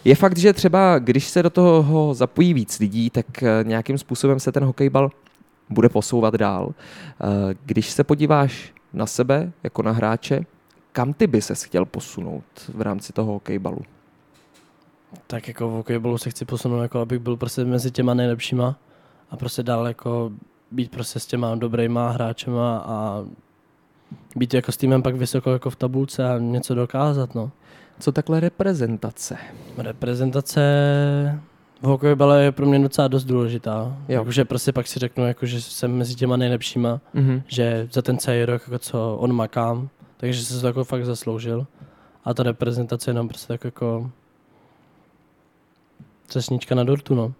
je 0.05 0.15
fakt, 0.15 0.37
že 0.37 0.53
třeba 0.53 0.99
když 0.99 1.27
se 1.27 1.43
do 1.43 1.49
toho 1.49 2.13
zapojí 2.13 2.53
víc 2.53 2.79
lidí, 2.79 3.09
tak 3.09 3.43
eh, 3.43 3.63
nějakým 3.63 3.97
způsobem 3.97 4.39
se 4.39 4.51
ten 4.51 4.63
hokejbal 4.63 5.09
bude 5.69 5.89
posouvat 5.89 6.33
dál. 6.35 6.73
Eh, 7.21 7.55
Když 7.65 7.89
se 7.89 8.03
podíváš 8.03 8.73
na 8.93 9.05
sebe 9.05 9.51
jako 9.63 9.81
na 9.83 9.91
hráče, 9.91 10.41
kam 10.91 11.13
ty 11.13 11.27
by 11.27 11.41
se 11.41 11.55
chtěl 11.55 11.85
posunout 11.85 12.43
v 12.73 12.81
rámci 12.81 13.13
toho 13.13 13.33
hokejbalu? 13.33 13.81
Tak 15.27 15.47
jako 15.47 15.69
v 15.69 15.71
hokejbalu 15.73 16.17
se 16.17 16.29
chci 16.29 16.45
posunout, 16.45 16.81
jako 16.81 16.99
abych 16.99 17.19
byl 17.19 17.37
prostě 17.37 17.65
mezi 17.65 17.91
těma 17.91 18.13
nejlepšíma 18.13 18.75
a 19.29 19.37
prostě 19.37 19.63
dál 19.63 19.87
jako 19.87 20.31
být 20.71 20.91
prostě 20.91 21.19
s 21.19 21.25
těma 21.25 21.55
dobrýma 21.55 22.09
hráčema 22.09 22.77
a 22.77 23.25
být 24.35 24.53
jako 24.53 24.71
s 24.71 24.77
týmem 24.77 25.01
pak 25.03 25.15
vysoko 25.15 25.51
jako 25.51 25.69
v 25.69 25.75
tabulce 25.75 26.29
a 26.29 26.37
něco 26.37 26.75
dokázat, 26.75 27.35
no. 27.35 27.51
Co 27.99 28.11
takhle 28.11 28.39
reprezentace? 28.39 29.37
Reprezentace 29.77 30.61
v 31.81 31.85
hokejbale 31.85 32.43
je 32.43 32.51
pro 32.51 32.65
mě 32.65 32.79
docela 32.79 33.07
dost 33.07 33.23
důležitá. 33.23 33.97
Jo. 34.09 34.19
Jakože 34.19 34.45
prostě 34.45 34.71
pak 34.71 34.87
si 34.87 34.99
řeknu, 34.99 35.27
jako, 35.27 35.45
že 35.45 35.61
jsem 35.61 35.91
mezi 35.97 36.15
těma 36.15 36.37
nejlepšíma, 36.37 37.01
Mhm. 37.13 37.41
že 37.47 37.87
za 37.91 38.01
ten 38.01 38.17
celý 38.17 38.45
rok, 38.45 38.61
jako 38.67 38.79
co 38.79 39.15
on 39.19 39.33
makám, 39.33 39.89
takže 40.17 40.45
se 40.45 40.61
to 40.61 40.67
jako 40.67 40.83
fakt 40.83 41.05
zasloužil. 41.05 41.67
A 42.25 42.33
ta 42.33 42.43
reprezentace 42.43 43.09
je 43.09 43.13
nám 43.13 43.27
prostě 43.27 43.47
tak 43.53 43.63
jako 43.63 44.11
cesnička 46.27 46.75
na 46.75 46.83
dortu, 46.83 47.15
no. 47.15 47.33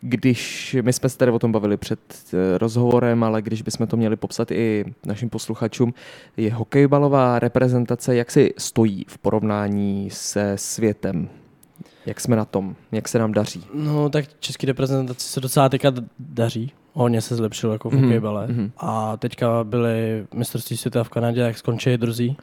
Když 0.00 0.76
my 0.82 0.92
jsme 0.92 1.08
se 1.08 1.18
tady 1.18 1.30
o 1.32 1.38
tom 1.38 1.52
bavili 1.52 1.76
před 1.76 1.98
eh, 2.32 2.58
rozhovorem, 2.58 3.24
ale 3.24 3.42
když 3.42 3.62
bychom 3.62 3.86
to 3.86 3.96
měli 3.96 4.16
popsat 4.16 4.50
i 4.50 4.84
našim 5.06 5.30
posluchačům, 5.30 5.94
je 6.36 6.52
hokejbalová 6.54 7.38
reprezentace, 7.38 8.16
jak 8.16 8.30
si 8.30 8.54
stojí 8.58 9.04
v 9.08 9.18
porovnání 9.18 10.08
se 10.12 10.52
světem? 10.58 11.28
Jak 12.06 12.20
jsme 12.20 12.36
na 12.36 12.44
tom? 12.44 12.76
Jak 12.92 13.08
se 13.08 13.18
nám 13.18 13.32
daří? 13.32 13.64
No, 13.74 14.10
tak 14.10 14.24
český 14.40 14.66
reprezentaci 14.66 15.28
se 15.28 15.40
docela 15.40 15.68
teďka 15.68 15.92
daří. 16.18 16.72
Hodně 16.92 17.20
se 17.20 17.36
zlepšilo 17.36 17.72
jako 17.72 17.90
v 17.90 17.92
Mhm, 17.94 18.02
hokejbale. 18.04 18.46
mhm. 18.46 18.70
A 18.76 19.16
teďka 19.16 19.64
byly 19.64 20.26
mistrovství 20.34 20.76
světa 20.76 21.04
v 21.04 21.08
Kanadě, 21.08 21.40
jak 21.40 21.58
skončili 21.58 21.98
druzí. 21.98 22.36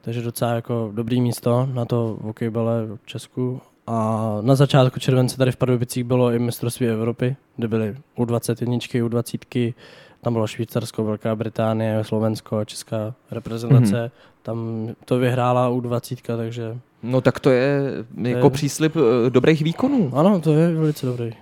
Takže 0.00 0.22
docela 0.22 0.52
jako 0.54 0.90
dobrý 0.94 1.20
místo 1.20 1.68
na 1.72 1.84
to 1.84 2.16
v 2.20 2.24
hokejbale 2.24 2.86
v 2.86 3.06
Česku. 3.06 3.60
A 3.90 4.38
na 4.40 4.54
začátku 4.54 5.00
července 5.00 5.36
tady 5.36 5.52
v 5.52 5.56
Pardubicích 5.56 6.04
bylo 6.04 6.32
i 6.32 6.38
mistrovství 6.38 6.86
Evropy, 6.86 7.36
kde 7.56 7.68
byly 7.68 7.96
U21, 8.18 8.78
U20, 9.08 9.74
tam 10.20 10.32
bylo 10.32 10.46
Švýcarsko, 10.46 11.04
Velká 11.04 11.36
Británie, 11.36 12.04
Slovensko, 12.04 12.64
Česká 12.64 13.14
reprezentace. 13.30 13.80
Mhm. 13.96 14.04
Mm-hmm. 14.06 14.10
Tam 14.42 14.88
to 15.04 15.18
vyhrála 15.18 15.70
U20, 15.70 16.36
takže 16.36 16.78
No 17.02 17.20
tak 17.20 17.40
to 17.40 17.50
je 17.50 17.80
jako 18.22 18.46
je- 18.46 18.50
příslip 18.50 18.96
eh, 18.96 19.30
dobrých 19.30 19.62
výkonů. 19.62 20.10
ano, 20.14 20.40
to 20.40 20.52
je 20.52 20.74
velice 20.74 21.06
dobrý. 21.06 21.26
Eh, 21.28 21.34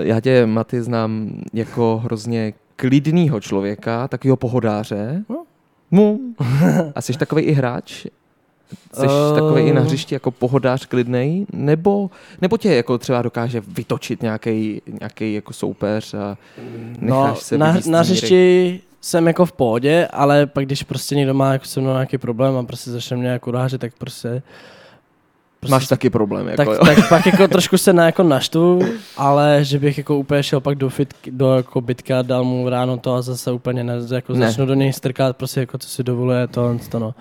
Já 0.00 0.20
tě, 0.20 0.46
Maty, 0.46 0.82
znám 0.82 1.30
jako 1.52 2.00
hrozně 2.04 2.52
klidnýho 2.76 3.40
člověka, 3.40 4.08
takového 4.08 4.36
pohodáře. 4.36 5.24
No. 5.28 5.44
No. 5.90 6.18
A 6.94 7.00
jsi 7.00 7.12
takový 7.18 7.42
i 7.42 7.52
hráč? 7.52 8.06
Jsi 8.94 9.06
Eh. 9.06 9.34
takový 9.34 9.62
i 9.62 9.72
na 9.72 9.80
hřišti 9.80 10.14
jako 10.14 10.30
pohodář 10.30 10.86
klidnej? 10.86 11.46
Nebo, 11.52 12.10
nebo 12.40 12.56
tě 12.58 12.74
jako 12.74 12.98
třeba 12.98 13.22
dokáže 13.22 13.62
vytočit 13.68 14.22
nějaký 14.22 14.82
nějaký 15.00 15.34
jako 15.34 15.52
soupeř 15.52 16.14
a 16.14 16.36
No, 17.00 17.22
necháš 17.22 17.38
se 17.38 17.58
na, 17.58 17.76
na 17.86 18.00
hřišti 18.00 18.80
jsem 19.00 19.26
jako 19.26 19.46
v 19.46 19.52
pohodě, 19.52 20.08
ale 20.12 20.46
pak 20.46 20.64
když 20.64 20.82
prostě 20.82 21.14
někdo 21.14 21.34
má 21.34 21.52
jako 21.52 21.64
se 21.64 21.80
mnou 21.80 21.92
nějaký 21.92 22.18
problém 22.18 22.56
a 22.56 22.62
prostě 22.62 22.90
začne 22.90 23.16
mě 23.16 23.28
jako 23.28 23.50
urážet, 23.50 23.80
tak 23.80 23.92
prostě... 23.98 24.42
prostě 25.60 25.70
Máš 25.70 25.88
taky 25.88 26.10
problém, 26.10 26.48
jako 26.48 26.64
tak, 26.64 26.68
jo. 26.68 26.94
tak 26.94 27.08
pak 27.08 27.26
jako 27.26 27.48
trošku 27.48 27.78
se 27.78 27.92
na 27.92 28.06
jako 28.06 28.22
naštvu, 28.22 28.80
ale 29.16 29.58
že 29.62 29.78
bych 29.78 29.98
jako 29.98 30.16
úplně 30.18 30.42
šel 30.42 30.60
pak 30.60 30.78
do, 30.78 30.88
fitky, 30.90 31.30
do 31.30 31.54
jako 31.56 31.80
bitka 31.80 32.18
a 32.18 32.22
dal 32.22 32.44
mu 32.44 32.68
ráno 32.68 32.96
to 32.96 33.14
a 33.14 33.22
zase 33.22 33.52
úplně 33.52 33.84
ne, 33.84 33.94
jako 34.14 34.32
Ne. 34.32 34.46
začnu 34.46 34.66
do 34.66 34.74
něj 34.74 34.92
strkat, 34.92 35.36
prostě 35.36 35.60
jako 35.60 35.78
co 35.78 35.88
si 35.88 36.02
dovoluje 36.04 36.46
to, 36.48 36.78
to 36.90 36.98
no. 36.98 37.14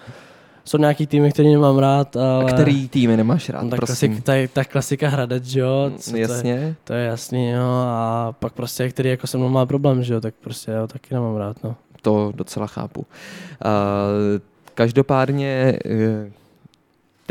Jsou 0.66 0.78
nějaký 0.78 1.08
týmy, 1.08 1.32
který 1.32 1.52
nemám 1.52 1.78
rád, 1.78 2.16
ale... 2.18 2.52
A 2.52 2.54
který 2.54 2.90
týmy 2.90 3.18
nemáš 3.18 3.50
rád, 3.50 3.64
No, 3.64 3.70
tak 3.70 3.78
prosím? 3.80 4.10
klasik, 4.22 4.24
ta, 4.24 4.34
ta 4.54 4.64
klasika 4.70 5.08
Hradec, 5.10 5.44
že 5.46 5.60
jo? 5.60 5.92
co 5.98 6.12
to 6.12 6.18
je- 6.18 6.22
Jasně. 6.22 6.76
to 6.84 6.94
je 6.94 7.06
jasný, 7.06 7.50
jo, 7.50 7.64
a 7.86 8.36
pak 8.40 8.54
prostě, 8.54 8.90
který 8.90 9.10
jako 9.10 9.28
se 9.28 9.38
mnou 9.38 9.50
má 9.50 9.66
problém, 9.66 10.04
že 10.04 10.14
jo, 10.14 10.22
tak 10.22 10.34
prostě 10.42 10.72
já 10.72 10.82
ho 10.82 10.88
taky 10.88 11.14
nemám 11.14 11.36
rád, 11.36 11.64
no. 11.64 11.76
to 12.02 12.32
docela 12.36 12.68
chápu. 12.68 13.00
Uh, 13.02 13.06
každopádně 14.74 15.80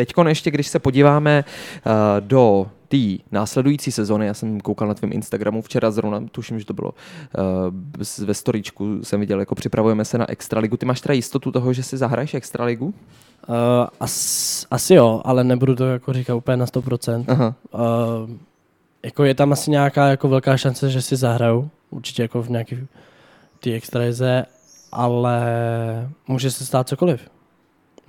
teď 0.07 0.15
ještě, 0.29 0.51
když 0.51 0.67
se 0.67 0.79
podíváme 0.79 1.45
uh, 1.87 1.93
do 2.21 2.67
té 2.89 2.97
následující 3.33 3.93
sezony, 3.93 4.27
já 4.27 4.35
jsem 4.35 4.61
koukal 4.61 4.89
na 4.89 4.95
tvém 4.95 5.13
Instagramu 5.13 5.63
včera 5.63 5.91
zrovna, 5.91 6.21
tuším, 6.33 6.59
že 6.59 6.65
to 6.65 6.75
bylo 6.75 6.91
uh, 8.19 8.27
ve 8.27 8.35
storičku 8.35 9.05
jsem 9.05 9.21
viděl, 9.21 9.41
jako 9.41 9.55
připravujeme 9.55 10.05
se 10.05 10.19
na 10.19 10.31
Extraligu. 10.31 10.77
Ty 10.77 10.87
máš 10.87 11.01
teda 11.01 11.15
jistotu 11.15 11.53
toho, 11.53 11.73
že 11.73 11.83
si 11.83 11.97
zahraješ 11.97 12.35
Extraligu? 12.35 12.87
Uh, 12.87 12.95
as, 14.01 14.67
asi 14.71 14.95
jo, 14.95 15.23
ale 15.25 15.45
nebudu 15.45 15.75
to 15.75 15.87
jako 15.87 16.13
říkat 16.13 16.35
úplně 16.35 16.57
na 16.57 16.67
100%. 16.67 17.25
Aha. 17.29 17.55
Uh, 17.75 18.31
jako 19.03 19.25
je 19.25 19.35
tam 19.35 19.53
asi 19.53 19.71
nějaká 19.71 20.07
jako 20.07 20.29
velká 20.29 20.57
šance, 20.57 20.91
že 20.91 21.03
si 21.03 21.17
zahraju, 21.17 21.71
určitě 21.91 22.23
jako 22.23 22.43
v 22.43 22.51
nějaký 22.51 22.87
té 23.61 23.73
extralize, 23.73 24.47
ale 24.93 25.41
může 26.29 26.51
se 26.51 26.67
stát 26.67 26.89
cokoliv. 26.89 27.21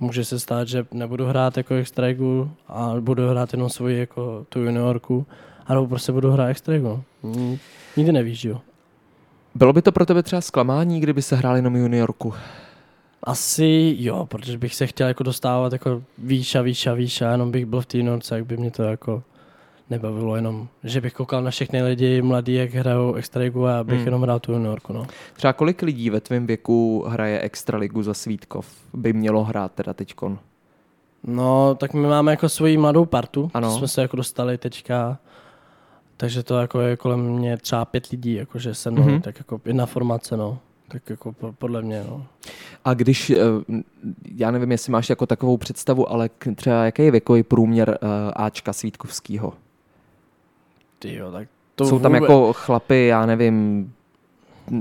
Může 0.02 0.24
se 0.24 0.40
stát, 0.40 0.68
že 0.68 0.86
nebudu 0.92 1.26
hrát 1.26 1.56
jako 1.56 1.74
extraligu 1.74 2.50
a 2.68 2.94
budu 3.00 3.28
hrát 3.28 3.52
jenom 3.52 3.70
svoji 3.70 3.98
jako 3.98 4.46
tu 4.48 4.60
juniorku, 4.60 5.26
anebo 5.66 5.86
prostě 5.86 6.12
budu 6.12 6.30
hrát 6.30 6.46
extraligu. 6.46 7.02
Mm, 7.22 7.56
Nikdy 7.96 8.12
nevíš, 8.12 8.44
jo. 8.44 8.60
Bylo 9.54 9.72
by 9.72 9.82
to 9.82 9.92
pro 9.92 10.06
tebe 10.06 10.22
třeba 10.22 10.40
zklamání, 10.40 11.00
kdyby 11.00 11.22
se 11.22 11.36
hrál 11.36 11.56
jenom 11.56 11.76
juniorku? 11.76 12.34
Asi 13.22 13.96
jo, 13.98 14.26
protože 14.26 14.58
bych 14.58 14.74
se 14.74 14.86
chtěl 14.86 15.08
jako 15.08 15.22
dostávat 15.22 15.72
jako 15.72 16.02
výš 16.18 16.54
a 16.54 16.62
výš 16.62 16.86
a 16.86 16.94
výš 16.94 17.22
a 17.22 17.32
jenom 17.32 17.50
bych 17.50 17.66
byl 17.66 17.80
v 17.80 17.86
té 17.86 17.98
norce, 17.98 18.36
jak 18.36 18.46
by 18.46 18.56
mě 18.56 18.70
to 18.70 18.82
jako 18.82 19.22
nebavilo 19.92 20.36
jenom, 20.36 20.68
že 20.84 21.00
bych 21.00 21.12
koukal 21.12 21.42
na 21.42 21.50
všechny 21.50 21.82
lidi 21.82 22.22
mladí, 22.22 22.54
jak 22.54 22.70
hrajou 22.74 23.14
extraligu 23.14 23.66
a 23.66 23.84
bych 23.84 23.96
Hmm. 23.96 24.06
jenom 24.06 24.22
hrál 24.22 24.40
tu 24.40 24.52
juniorku, 24.52 24.92
no. 24.92 25.06
Třeba 25.34 25.52
kolik 25.52 25.82
lidí 25.82 26.10
ve 26.10 26.20
tvém 26.20 26.46
věku 26.46 27.04
hraje 27.08 27.40
Extraligu 27.40 28.02
za 28.02 28.14
Svítkov? 28.14 28.66
By 28.94 29.12
mělo 29.12 29.44
hrát 29.44 29.72
teda 29.72 29.92
teďkon? 29.92 30.38
No, 31.26 31.74
tak 31.74 31.94
my 31.94 32.06
máme 32.08 32.30
jako 32.32 32.48
svoji 32.48 32.76
mladou 32.78 33.04
partu, 33.04 33.50
Ano. 33.54 33.78
jsme 33.78 33.88
se 33.88 34.02
jako 34.02 34.16
dostali 34.16 34.58
teďka, 34.58 35.18
takže 36.16 36.42
to 36.42 36.58
jako 36.58 36.80
je 36.80 36.96
kolem 36.96 37.20
mě 37.20 37.56
třeba 37.56 37.84
pět 37.84 38.06
lidí, 38.06 38.34
jakože 38.34 38.74
se 38.74 38.90
mnou, 38.90 39.02
Mhm. 39.02 39.10
mm-hmm. 39.14 39.22
tak 39.22 39.38
jako 39.38 39.60
jedna 39.64 39.86
formace, 39.86 40.36
no. 40.36 40.58
Tak 40.88 41.10
jako 41.10 41.32
po- 41.32 41.52
podle 41.52 41.82
mě, 41.82 42.04
no. 42.08 42.24
A 42.84 42.94
když, 42.94 43.30
eh, 43.30 43.36
já 44.34 44.50
nevím, 44.50 44.70
jestli 44.72 44.92
máš 44.92 45.10
jako 45.10 45.26
takovou 45.26 45.56
představu, 45.56 46.10
ale 46.12 46.30
třeba 46.54 46.84
jaký 46.84 47.02
je 47.02 47.10
věkový 47.10 47.42
průměr 47.42 47.98
eh, 48.02 48.06
Ačka 48.36 48.72
Svítkovského? 48.72 49.52
Ty 51.02 51.14
jo, 51.16 51.32
tak 51.32 51.48
To 51.74 51.84
Jsou 51.84 51.98
tam 51.98 52.12
vůbec- 52.12 52.22
jako 52.22 52.52
chlapy, 52.52 53.06
já 53.06 53.26
nevím, 53.26 53.92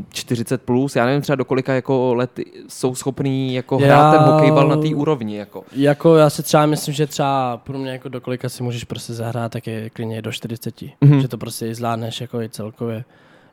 40 0.10 0.62
plus, 0.62 0.96
já 0.96 1.06
nevím 1.06 1.22
třeba 1.22 1.36
do 1.36 1.46
kolika 1.46 1.74
jako 1.74 2.14
let 2.14 2.40
jsou 2.68 2.96
schopní 2.96 3.54
jako 3.56 3.78
Já- 3.82 3.86
hrát 3.88 4.12
ten 4.12 4.34
hokejbal 4.34 4.68
na 4.68 4.78
té 4.78 4.88
úrovni. 4.88 5.38
Jako. 5.38 5.64
Jako 5.72 6.16
já 6.16 6.30
si 6.30 6.44
třeba 6.44 6.66
myslím, 6.66 6.94
že 6.94 7.08
třeba 7.08 7.58
pro 7.58 7.78
mě 7.78 7.92
jako 7.92 8.10
do 8.10 8.22
kolika 8.22 8.50
si 8.50 8.64
můžeš 8.64 8.84
prostě 8.84 9.14
zahrát, 9.14 9.52
tak 9.52 9.68
je 9.68 9.90
klidně 9.90 10.22
do 10.22 10.32
40. 10.32 10.82
Mhm. 11.02 11.12
Mm-hmm. 11.14 11.22
Že 11.22 11.28
to 11.28 11.38
prostě 11.38 11.68
i 11.68 11.76
zvládneš 11.76 12.22
jako 12.22 12.42
i 12.42 12.50
celkově. 12.50 13.04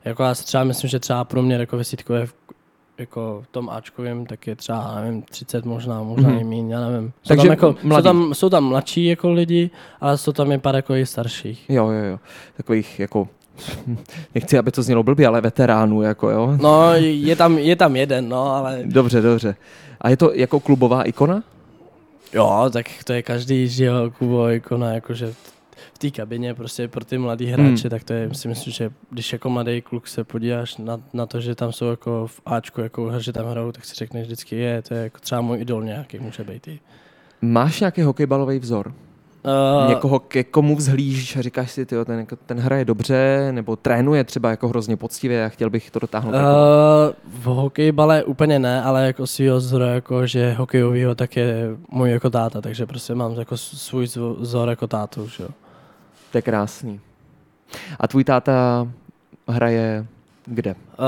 Jako 0.05 0.23
já 0.23 0.35
si 0.35 0.45
třeba 0.45 0.63
myslím, 0.63 0.89
že 0.89 0.99
třeba 0.99 1.23
pro 1.23 1.41
mě 1.41 1.55
jako 1.55 1.77
vysítkové 1.77 2.25
v, 2.25 2.33
jako 2.99 3.41
v 3.43 3.47
tom 3.51 3.69
Ačkovém, 3.69 4.25
tak 4.25 4.47
je 4.47 4.55
třeba, 4.55 5.01
nevím, 5.01 5.21
30 5.21 5.65
možná, 5.65 6.03
možná 6.03 6.29
Mhm. 6.29 6.37
mm-hmm. 6.37 6.41
i 6.41 6.43
míň, 6.43 6.69
já 6.69 6.79
nevím. 6.89 7.07
Jsou 7.23 7.27
Takže 7.27 7.41
tam, 7.43 7.51
jako, 7.51 7.75
mladí. 7.83 8.01
jsou, 8.03 8.03
tam, 8.03 8.33
jsou 8.33 8.49
tam 8.49 8.63
mladší 8.63 9.05
jako 9.05 9.31
lidi, 9.31 9.69
ale 10.01 10.17
jsou 10.17 10.31
tam 10.31 10.51
i 10.51 10.57
pár 10.57 10.75
jako 10.75 10.95
i 10.95 11.05
starších. 11.05 11.65
Jo, 11.69 11.87
jo, 11.89 12.03
jo. 12.03 12.19
Takových 12.57 12.99
jako, 12.99 13.27
nechci, 14.35 14.57
aby 14.57 14.71
to 14.71 14.83
znělo 14.83 15.03
blbě, 15.03 15.27
ale 15.27 15.41
veteránů, 15.41 16.01
jako 16.01 16.29
jo. 16.29 16.57
No, 16.61 16.93
je 16.95 17.35
tam, 17.35 17.57
je 17.57 17.75
tam 17.75 17.95
jeden, 17.95 18.29
no, 18.29 18.55
ale 18.55 18.79
Dobře, 18.85 19.21
dobře. 19.21 19.55
A 20.01 20.09
je 20.09 20.17
to 20.17 20.33
jako 20.33 20.59
klubová 20.59 21.03
ikona? 21.03 21.43
jo, 22.33 22.69
tak 22.73 22.85
to 23.03 23.13
je 23.13 23.21
každý, 23.21 23.67
že 23.67 23.85
jo, 23.85 24.11
Kubo, 24.19 24.49
ikona, 24.49 24.93
jakože 24.93 25.33
v 25.93 25.97
té 25.97 26.11
kabině 26.11 26.53
prostě 26.53 26.87
pro 26.87 27.05
ty 27.05 27.17
mladý 27.17 27.45
hráče, 27.45 27.81
Hmm. 27.81 27.89
tak 27.89 28.03
to 28.03 28.13
je, 28.13 28.29
si 28.33 28.47
myslím, 28.47 28.73
že 28.73 28.89
když 29.09 29.33
jako 29.33 29.49
mladý 29.49 29.81
kluk 29.81 30.07
se 30.07 30.23
podíváš 30.23 30.77
na, 30.77 30.99
na 31.13 31.25
to, 31.25 31.39
že 31.41 31.55
tam 31.55 31.71
jsou 31.71 31.85
jako 31.85 32.27
v 32.27 32.41
Ačku, 32.45 32.81
jako, 32.81 33.19
že 33.19 33.33
tam 33.33 33.45
hrajou, 33.47 33.71
tak 33.71 33.85
si 33.85 33.95
řekneš 33.95 34.25
vždycky, 34.25 34.55
je, 34.55 34.81
to 34.81 34.93
je 34.93 35.03
jako 35.03 35.19
třeba 35.19 35.41
můj 35.41 35.61
idol 35.61 35.83
nějaký, 35.83 36.19
může 36.19 36.43
být 36.43 36.67
i. 36.67 36.79
Máš 37.41 37.79
nějaký 37.79 38.01
hokejbalový 38.01 38.59
vzor? 38.59 38.93
Uh, 39.83 39.89
Někoho, 39.89 40.19
ke 40.19 40.43
komu 40.43 40.75
vzhlížíš 40.75 41.35
a 41.37 41.41
říkáš 41.41 41.71
si, 41.71 41.85
tyjo, 41.85 42.05
ten, 42.05 42.27
ten 42.45 42.59
hraje 42.59 42.85
dobře, 42.85 43.49
nebo 43.51 43.75
trénuje 43.75 44.23
třeba 44.23 44.49
jako 44.49 44.67
hrozně 44.67 44.97
poctivě 44.97 45.45
a 45.45 45.49
chtěl 45.49 45.69
bych 45.69 45.91
to 45.91 45.99
dotáhnout. 45.99 46.33
Uh, 46.33 46.39
v 47.41 47.45
hokejbale 47.45 48.23
úplně 48.23 48.59
ne, 48.59 48.83
ale 48.83 49.05
jako 49.05 49.27
svýho 49.27 49.57
vzoru, 49.57 49.83
jako 49.83 50.27
že 50.27 50.53
hokejovýho, 50.53 51.15
tak 51.15 51.35
je 51.35 51.67
můj 51.91 52.11
jako 52.11 52.29
táta, 52.29 52.61
takže 52.61 52.85
prostě 52.85 53.15
mám 53.15 53.39
jako 53.39 53.57
svůj 53.57 54.07
vzor 54.39 54.69
jako 54.69 54.87
tátu, 54.87 55.27
že 55.27 55.43
jo. 55.43 55.49
To 56.31 56.37
je 56.37 56.41
krásný. 56.41 56.99
A 57.99 58.07
tvůj 58.07 58.23
táta 58.23 58.87
hraje 59.47 60.05
Kde? 60.51 60.75
Uh, 60.75 61.05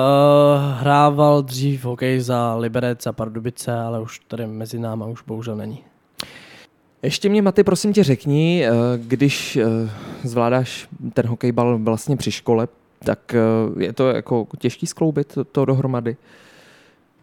hrával 0.80 1.42
dřív 1.42 1.86
hokej 1.86 2.20
za 2.20 2.56
Liberec 2.56 3.08
a 3.08 3.12
Pardubice, 3.12 3.74
ale 3.74 4.02
už 4.02 4.20
tady 4.20 4.48
mezi 4.48 4.80
náma 4.80 5.06
už 5.06 5.22
bohužel 5.22 5.56
není. 5.56 5.84
Ještě 7.04 7.30
mě, 7.30 7.42
Maty, 7.42 7.64
prosím 7.64 7.94
tě 7.94 8.04
řekni, 8.04 8.66
eh, 8.66 8.72
když 8.98 9.56
eh, 9.56 9.66
zvládáš 10.24 10.88
ten 11.14 11.28
hokejbal 11.28 11.78
vlastně 11.78 12.18
při 12.18 12.32
škole, 12.32 12.68
tak 13.04 13.36
je 13.80 13.94
to 13.94 14.10
jako 14.10 14.48
těžký 14.58 14.88
skloubit 14.88 15.34
to, 15.34 15.44
to 15.44 15.66
dohromady? 15.66 16.18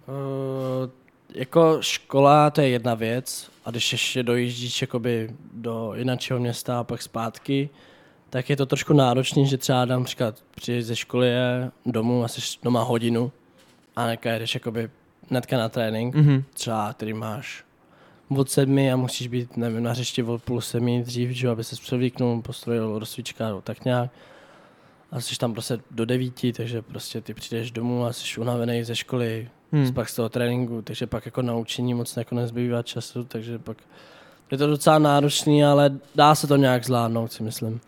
Uh, 0.08 0.90
jako 1.34 1.76
škola 1.80 2.50
to 2.50 2.60
je 2.60 2.68
jedna 2.68 2.94
věc 2.94 3.50
a 3.68 3.70
když 3.70 3.92
ještě 3.92 4.22
dojíždíš 4.22 4.80
jakoby 4.82 5.30
do 5.52 5.92
jiného 5.94 6.38
města 6.38 6.80
a 6.80 6.84
pak 6.84 7.02
zpátky, 7.02 7.70
tak 8.30 8.50
je 8.50 8.56
to 8.56 8.66
trošku 8.66 8.92
náročný, 8.92 9.46
že 9.46 9.58
třeba 9.58 9.84
dám 9.84 10.04
příklad 10.04 10.42
přijít 10.54 10.82
ze 10.82 10.96
školy 10.96 11.28
je 11.28 11.70
domů 11.86 12.24
a 12.24 12.28
jsi 12.28 12.40
doma 12.62 12.82
hodinu 12.82 13.32
a 13.96 14.06
neka 14.06 14.34
jdeš 14.38 14.54
jakoby 14.54 14.90
hnedka 15.30 15.58
na 15.58 15.68
trénink, 15.68 16.14
Mhm. 16.14 16.44
třeba 16.54 16.92
který 16.92 17.12
máš 17.12 17.64
od 18.28 18.50
sedmi 18.50 18.92
a 18.92 18.96
musíš 18.96 19.26
být 19.28 19.56
nevím, 19.56 19.82
na 19.82 19.90
hřišti 19.90 20.22
od 20.22 20.42
půl 20.42 20.60
sedmi 20.60 21.02
dřív, 21.02 21.30
že, 21.30 21.48
aby 21.48 21.64
se 21.64 21.76
převlíknul, 21.76 22.42
postrojil 22.42 22.98
rozcvička, 22.98 23.48
no, 23.48 23.60
tak 23.62 23.84
nějak. 23.84 24.10
A 25.10 25.20
jsi 25.20 25.36
tam 25.38 25.52
prostě 25.52 25.78
do 25.90 26.04
devíti, 26.04 26.52
takže 26.52 26.82
prostě 26.82 27.20
ty 27.20 27.34
přijdeš 27.34 27.70
domů 27.70 28.04
a 28.04 28.12
jsi 28.12 28.40
unavený 28.40 28.84
ze 28.84 28.96
školy, 28.96 29.48
Hmm. 29.72 29.92
pak 29.94 30.08
z 30.08 30.14
toho 30.14 30.28
tréninku, 30.28 30.82
takže 30.82 31.06
pak 31.06 31.26
jako 31.26 31.42
na 31.42 31.56
učení 31.56 31.94
moc 31.94 32.16
jako 32.16 32.34
nezbývá 32.34 32.82
času, 32.82 33.24
takže 33.24 33.58
pak 33.58 33.76
je 34.50 34.58
to 34.58 34.66
docela 34.66 34.98
náročný, 34.98 35.64
ale 35.64 35.90
dá 36.14 36.34
se 36.34 36.46
to 36.46 36.56
nějak 36.56 36.84
zvládnout, 36.84 37.32
si 37.32 37.42
myslím. 37.42 37.80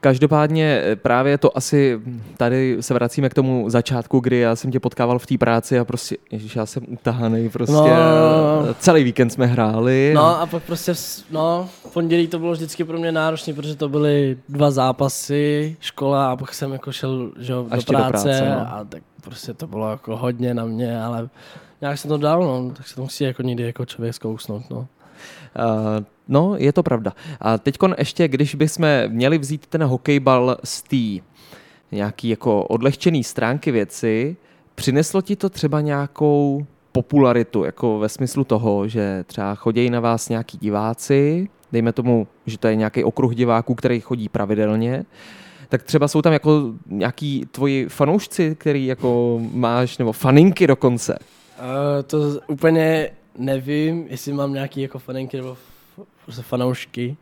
Každopádně 0.00 0.82
eh, 0.84 0.96
právě 0.96 1.38
to 1.38 1.56
asi, 1.56 2.00
tady 2.36 2.76
se 2.80 2.94
vracíme 2.94 3.28
k 3.28 3.34
tomu 3.34 3.70
začátku, 3.70 4.20
kdy 4.20 4.38
já 4.38 4.56
jsem 4.56 4.70
tě 4.70 4.80
potkával 4.80 5.18
v 5.18 5.26
té 5.26 5.38
práci 5.38 5.78
a 5.78 5.84
prostě, 5.84 6.16
ježiš, 6.30 6.56
já 6.56 6.66
jsem 6.66 6.82
utahaný, 6.88 7.48
prostě 7.48 7.72
No. 7.72 7.86
no. 7.86 8.74
celý 8.78 9.04
víkend 9.04 9.30
jsme 9.30 9.46
hráli. 9.46 10.12
No 10.14 10.40
a 10.40 10.46
pak 10.46 10.62
prostě, 10.62 10.92
no, 11.30 11.68
v 11.88 11.92
pondělí 11.92 12.28
to 12.28 12.38
bylo 12.38 12.52
vždycky 12.52 12.84
pro 12.84 12.98
mě 12.98 13.12
náročné, 13.12 13.54
protože 13.54 13.76
to 13.76 13.88
byly 13.88 14.38
dva 14.48 14.70
zápasy, 14.70 15.76
škola 15.80 16.30
a 16.32 16.36
pak 16.36 16.54
jsem 16.54 16.72
jako 16.72 16.92
šel 16.92 17.30
že, 17.38 17.52
jo, 17.52 17.66
do 17.70 17.76
ještě 17.76 17.92
do 17.92 17.98
práce, 17.98 18.10
práce, 18.10 18.48
no. 18.48 18.60
a 18.60 18.84
tak 18.88 19.02
prostě 19.24 19.54
to 19.54 19.66
bylo 19.66 19.90
jako 19.90 20.16
hodně 20.16 20.54
na 20.54 20.64
mě, 20.64 21.02
ale 21.02 21.28
nějak 21.80 21.98
jsem 21.98 22.08
to 22.08 22.16
dal, 22.16 22.42
no, 22.42 22.70
tak 22.76 22.88
se 22.88 22.94
to 22.94 23.02
musí 23.02 23.24
jako 23.24 23.42
někdy 23.42 23.62
jako 23.62 23.84
člověk 23.84 24.14
zkousnout, 24.14 24.70
no. 24.70 24.86
Uh, 25.58 26.04
no, 26.28 26.54
je 26.58 26.72
to 26.72 26.82
pravda. 26.82 27.12
A 27.40 27.58
teď 27.58 27.78
ještě, 27.98 28.28
když 28.28 28.54
bychom 28.54 28.86
měli 29.08 29.38
vzít 29.38 29.66
ten 29.66 29.84
hokejbal 29.84 30.56
z 30.64 30.82
té 30.82 31.26
nějaký 31.92 32.28
jako 32.28 32.64
odlehčený 32.64 33.24
stránky 33.24 33.70
věci, 33.70 34.36
přineslo 34.74 35.22
ti 35.22 35.36
to 35.36 35.48
třeba 35.48 35.80
nějakou 35.80 36.66
popularitu, 36.92 37.64
jako 37.64 37.98
ve 37.98 38.08
smyslu 38.08 38.44
toho, 38.44 38.88
že 38.88 39.24
třeba 39.26 39.54
chodí 39.54 39.90
na 39.90 40.00
vás 40.00 40.28
nějaký 40.28 40.58
diváci, 40.58 41.48
dejme 41.72 41.92
tomu, 41.92 42.26
že 42.46 42.58
to 42.58 42.68
je 42.68 42.76
nějaký 42.76 43.04
okruh 43.04 43.34
diváků, 43.34 43.74
který 43.74 44.00
chodí 44.00 44.28
pravidelně, 44.28 45.04
tak 45.68 45.82
třeba 45.82 46.08
jsou 46.08 46.22
tam 46.22 46.32
jako 46.32 46.72
nějaký 46.86 47.46
tvoji 47.50 47.88
fanoušci, 47.88 48.56
který 48.58 48.86
jako 48.86 49.40
máš, 49.52 49.98
nebo 49.98 50.12
faninky 50.12 50.66
dokonce. 50.66 51.18
Uh, 51.58 52.02
to 52.06 52.40
úplně 52.46 53.10
nevím, 53.38 54.06
jestli 54.08 54.32
mám 54.32 54.52
nějaký 54.52 54.80
jako 54.82 54.98
faninky 54.98 55.36
nebo 55.36 55.56
prostě 56.24 56.42
fanoušky. 56.42 57.16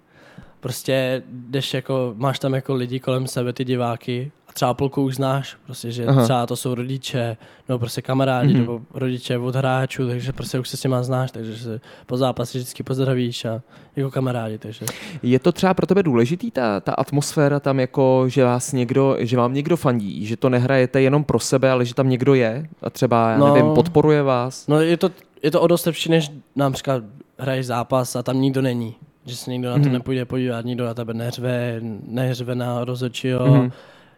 Prostě 0.61 1.23
jdeš 1.33 1.75
jako, 1.75 2.15
máš 2.17 2.39
tam 2.39 2.55
jako 2.55 2.75
lidi 2.75 3.01
kolem 3.01 3.27
sebe, 3.27 3.53
ty 3.53 3.65
diváky 3.65 4.33
a 4.49 4.53
třeba 4.53 4.75
půlku 4.75 5.03
už 5.03 5.15
znáš, 5.15 5.57
prostě, 5.67 5.91
že 5.91 6.07
Aha. 6.07 6.25
Třeba 6.25 6.47
to 6.47 6.57
jsou 6.57 6.75
rodiče, 6.75 7.37
nebo 7.69 7.79
prostě 7.79 8.03
kamarádi, 8.03 8.49
Mhm. 8.55 8.57
mm-hmm. 8.57 8.61
nebo 8.73 8.81
rodiče 8.95 9.39
od 9.39 9.57
hráčů, 9.57 10.09
takže 10.09 10.33
prostě 10.33 10.59
už 10.59 10.69
se 10.69 10.77
s 10.77 10.81
těma 10.81 11.03
znáš, 11.03 11.31
takže 11.31 11.57
se 11.59 11.81
po 12.07 12.17
zápase 12.17 12.59
vždycky 12.59 12.83
pozdravíš 12.83 13.45
a 13.45 13.63
jako 13.97 14.11
kamarádi, 14.11 14.59
takže. 14.59 14.87
Je 15.23 15.39
to 15.39 15.53
třeba 15.53 15.75
pro 15.75 15.87
tebe 15.87 16.03
důležitý, 16.03 16.51
ta, 16.51 16.81
ta 16.81 16.93
atmosféra 16.93 17.61
tam, 17.61 17.81
jako, 17.81 18.25
že, 18.29 18.45
vás 18.45 18.73
někdo, 18.73 19.17
že 19.19 19.37
vám 19.37 19.55
někdo 19.55 19.77
fandí, 19.77 20.27
že 20.27 20.37
to 20.37 20.49
nehrajete 20.49 21.03
jenom 21.03 21.25
pro 21.25 21.39
sebe, 21.41 21.71
ale 21.71 21.85
že 21.85 21.95
tam 21.95 22.09
někdo 22.09 22.35
je 22.35 22.67
a 22.83 22.91
třeba, 22.91 23.31
já 23.31 23.39
No. 23.39 23.55
nevím, 23.55 23.75
podporuje 23.75 24.23
vás? 24.23 24.67
No 24.67 24.81
je 24.81 24.97
to, 24.97 25.11
je 25.47 25.51
to 25.51 25.61
o 25.61 25.67
dost 25.67 25.87
lepší, 25.87 26.11
než 26.11 26.31
například 26.57 27.03
hraješ 27.39 27.67
zápas 27.67 28.17
a 28.17 28.23
tam 28.23 28.41
nikdo 28.41 28.63
není. 28.63 28.95
Že 29.27 29.37
se 29.37 29.51
nikdo 29.51 29.69
na 29.69 29.75
to 29.75 29.81
Mhm. 29.81 29.93
nepůjde 29.93 30.25
podívat, 30.25 30.65
nikdo 30.65 30.85
na 30.85 30.95
tebe 30.95 31.15
neřve, 31.15 31.81
neřve 32.07 32.55
na 32.55 32.85
rozhodčího. 32.85 33.47
Mhm. 33.47 33.71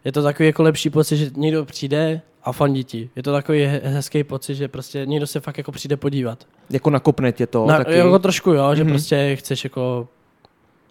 Je 0.05 0.11
to 0.11 0.23
takový 0.23 0.47
jako 0.47 0.63
lepší 0.63 0.89
pocit, 0.89 1.17
že 1.17 1.29
někdo 1.35 1.65
přijde 1.65 2.21
a 2.43 2.51
fandí 2.51 2.83
ti. 2.83 3.09
Je 3.15 3.23
to 3.23 3.31
takový 3.31 3.59
he- 3.65 3.81
hezký 3.83 4.23
pocit, 4.23 4.55
že 4.55 4.67
prostě 4.67 5.05
někdo 5.05 5.27
se 5.27 5.39
fakt 5.39 5.57
jako 5.57 5.71
přijde 5.71 5.97
podívat. 5.97 6.47
Jako 6.69 6.89
nakopne 6.89 7.31
tě 7.31 7.47
to 7.47 7.65
Na, 7.65 7.77
taky? 7.77 7.93
jako 7.97 8.19
trošku 8.19 8.51
jo, 8.51 8.75
že 8.75 8.83
Mhm. 8.83 8.91
prostě 8.93 9.35
chceš 9.35 9.63
jako 9.63 10.07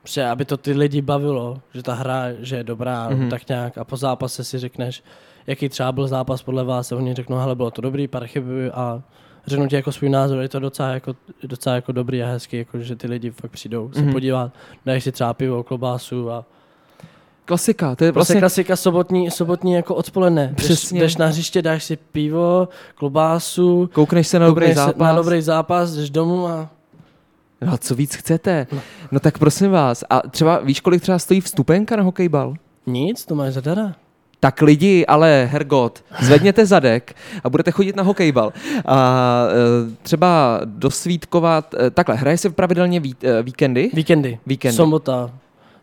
prostě, 0.03 0.25
aby 0.25 0.45
to 0.45 0.57
ty 0.57 0.73
lidi 0.73 1.03
bavilo, 1.03 1.61
že 1.75 1.83
ta 1.83 1.95
hra, 1.95 2.25
že 2.41 2.57
je 2.57 2.65
dobrá, 2.65 3.09
Mhm. 3.09 3.29
tak 3.29 3.49
nějak 3.49 3.79
a 3.79 3.85
po 3.85 3.97
zápase 3.97 4.45
si 4.45 4.59
řekneš, 4.59 5.03
jaký 5.47 5.69
třeba 5.69 5.93
byl 5.93 6.09
zápas 6.09 6.43
podle 6.43 6.65
vás 6.65 6.93
a 6.93 6.97
oni 6.97 7.15
řeknou, 7.15 7.37
hele, 7.37 7.55
bylo 7.55 7.71
to 7.71 7.83
dobrý, 7.83 8.09
pár 8.09 8.27
chyb 8.27 8.45
a 8.75 9.03
řeknu 9.49 9.69
ti 9.69 9.77
jako 9.77 9.93
svůj 9.93 10.11
názor, 10.11 10.39
je 10.43 10.49
to 10.49 10.59
docela 10.61 10.89
jako, 10.89 11.17
docela 11.43 11.75
jako 11.77 11.93
dobrý 11.93 12.23
a 12.23 12.27
hezký, 12.27 12.57
jako, 12.57 12.79
že 12.81 12.97
ty 12.97 13.07
lidi 13.07 13.31
fakt 13.31 13.51
přijdou 13.51 13.91
se 13.95 14.01
Mhm. 14.03 14.13
podívat, 14.13 14.53
dají 14.87 15.01
si 15.01 15.13
třeba 15.13 15.35
pivo, 15.35 15.63
klobásu 15.63 16.31
a 16.31 16.45
Klasika, 17.45 17.97
to 17.97 18.05
je 18.05 18.13
Prostě 18.13 18.33
vlastně... 18.33 18.41
klasika 18.41 18.77
sobotní, 18.77 19.31
sobotní 19.31 19.73
jako 19.73 19.95
odpoledne. 19.95 20.53
Přesně. 20.57 21.01
Jdeš, 21.01 21.13
jdeš 21.13 21.17
na 21.17 21.27
hřiště, 21.27 21.63
dáš 21.63 21.85
si 21.85 21.97
pivo, 21.97 22.69
klobásu, 22.95 23.91
Koukneš 23.93 24.29
se 24.29 24.39
na 24.39 24.47
dobrý 24.47 24.65
koukneš 24.67 24.77
zápas. 24.77 24.99
na 24.99 25.13
dobrý 25.13 25.43
zápas, 25.43 25.91
jdeš 25.95 26.11
domů 26.11 26.47
a 26.49 26.71
No 27.61 27.73
a 27.73 27.77
co 27.79 27.95
víc 27.95 28.15
chcete? 28.15 28.67
No 29.13 29.21
tak 29.21 29.39
prosím 29.39 29.71
vás, 29.71 30.05
a 30.11 30.21
třeba 30.29 30.59
víš, 30.59 30.81
kolik 30.81 31.03
třeba 31.03 31.19
stojí 31.19 31.41
vstupenka 31.41 31.97
na 31.97 32.03
hokejbal? 32.03 32.55
nic, 32.87 33.25
to 33.27 33.35
máš 33.35 33.53
zadara. 33.55 33.95
Tak 34.41 34.63
lidi, 34.63 35.07
ale 35.07 35.49
hergot, 35.53 36.05
zvedněte 36.21 36.67
zadek 36.67 37.15
a 37.45 37.51
budete 37.51 37.71
chodit 37.71 37.97
na 37.97 38.03
hokejbal. 38.03 38.53
A 38.87 39.43
e, 39.49 39.97
třeba 40.03 40.61
dosvítkovat, 40.65 41.75
e, 41.75 41.91
takhle, 41.91 42.15
hraje 42.17 42.39
se 42.39 42.51
pravidelně 42.51 43.01
ví, 43.01 43.17
e, 43.23 43.43
víkendy? 43.43 43.91
Víkendy. 43.95 44.39
Víkendy. 44.47 44.77
Sobota. 44.77 45.31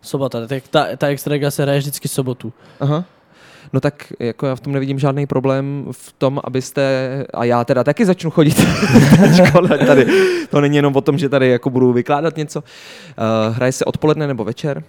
Sobota. 0.01 0.47
Tak 0.47 0.63
ta, 0.69 0.87
ta 0.97 1.07
extraliga 1.07 1.51
se 1.51 1.63
hraje 1.63 1.79
vždycky 1.79 2.07
sobotu. 2.07 2.53
Aha. 2.79 3.05
No 3.73 3.79
tak 3.79 4.13
jako 4.19 4.45
já 4.45 4.55
v 4.55 4.59
tom 4.59 4.73
nevidím 4.73 4.99
žádný 4.99 5.27
problém 5.27 5.85
v 5.91 6.13
tom, 6.17 6.39
abyste, 6.43 6.81
a 7.33 7.43
já 7.43 7.63
teda 7.63 7.83
taky 7.83 8.05
začnu 8.05 8.31
chodit 8.31 8.67
škole 9.45 9.77
tady. 9.77 10.07
To 10.49 10.61
není 10.61 10.75
jenom 10.75 10.95
o 10.95 11.01
tom, 11.01 11.17
že 11.17 11.29
tady 11.29 11.49
jako 11.49 11.69
budu 11.69 11.93
vykládat 11.93 12.37
něco. 12.37 12.59
Uh, 12.59 13.55
hraje 13.55 13.71
se 13.71 13.85
odpoledne 13.85 14.27
nebo 14.27 14.43
večer? 14.43 14.83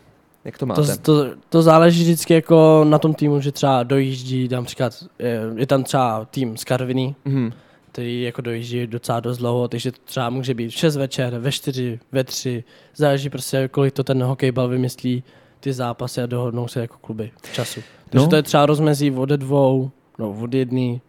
Jak 0.46 0.58
to 0.58 0.66
máte? 0.66 0.82
To, 0.82 0.96
to, 1.02 1.30
to, 1.48 1.62
záleží 1.62 2.02
vždycky 2.02 2.34
jako 2.34 2.84
na 2.88 2.98
tom 2.98 3.14
týmu, 3.14 3.40
že 3.40 3.52
třeba 3.52 3.82
dojíždí, 3.82 4.48
například 4.48 4.92
je, 5.18 5.40
je 5.56 5.66
tam 5.66 5.84
třeba 5.84 6.24
tým 6.30 6.56
z 6.56 6.64
Karviny, 6.64 7.14
Mhm. 7.24 7.52
který 7.92 8.22
jako 8.22 8.42
dojíždí 8.42 8.86
docela 8.86 9.20
dost 9.20 9.38
dlouho, 9.38 9.68
takže 9.68 9.92
to 9.92 9.98
třeba 10.04 10.30
může 10.30 10.54
být 10.54 10.68
v 10.68 10.72
6 10.74 10.96
večer, 10.96 11.38
ve 11.38 11.52
4, 11.52 12.00
ve 12.12 12.24
3, 12.24 12.64
záleží 12.96 13.30
prostě, 13.30 13.68
kolik 13.68 13.94
to 13.94 14.04
ten 14.04 14.22
hokejbal 14.22 14.68
vymyslí 14.68 15.22
ty 15.60 15.72
zápasy 15.72 16.22
a 16.22 16.26
dohodnou 16.26 16.68
se 16.68 16.80
jako 16.80 16.96
kluby 17.00 17.30
v 17.42 17.52
času. 17.52 17.80
Takže 17.80 18.16
No. 18.18 18.22
no. 18.22 18.28
to 18.28 18.36
je 18.36 18.42
třeba 18.42 18.66
rozmezí 18.66 19.10
od 19.10 19.28
dvou, 19.28 19.90
no 20.18 20.36
od 20.42 20.54
jedný, 20.54 21.00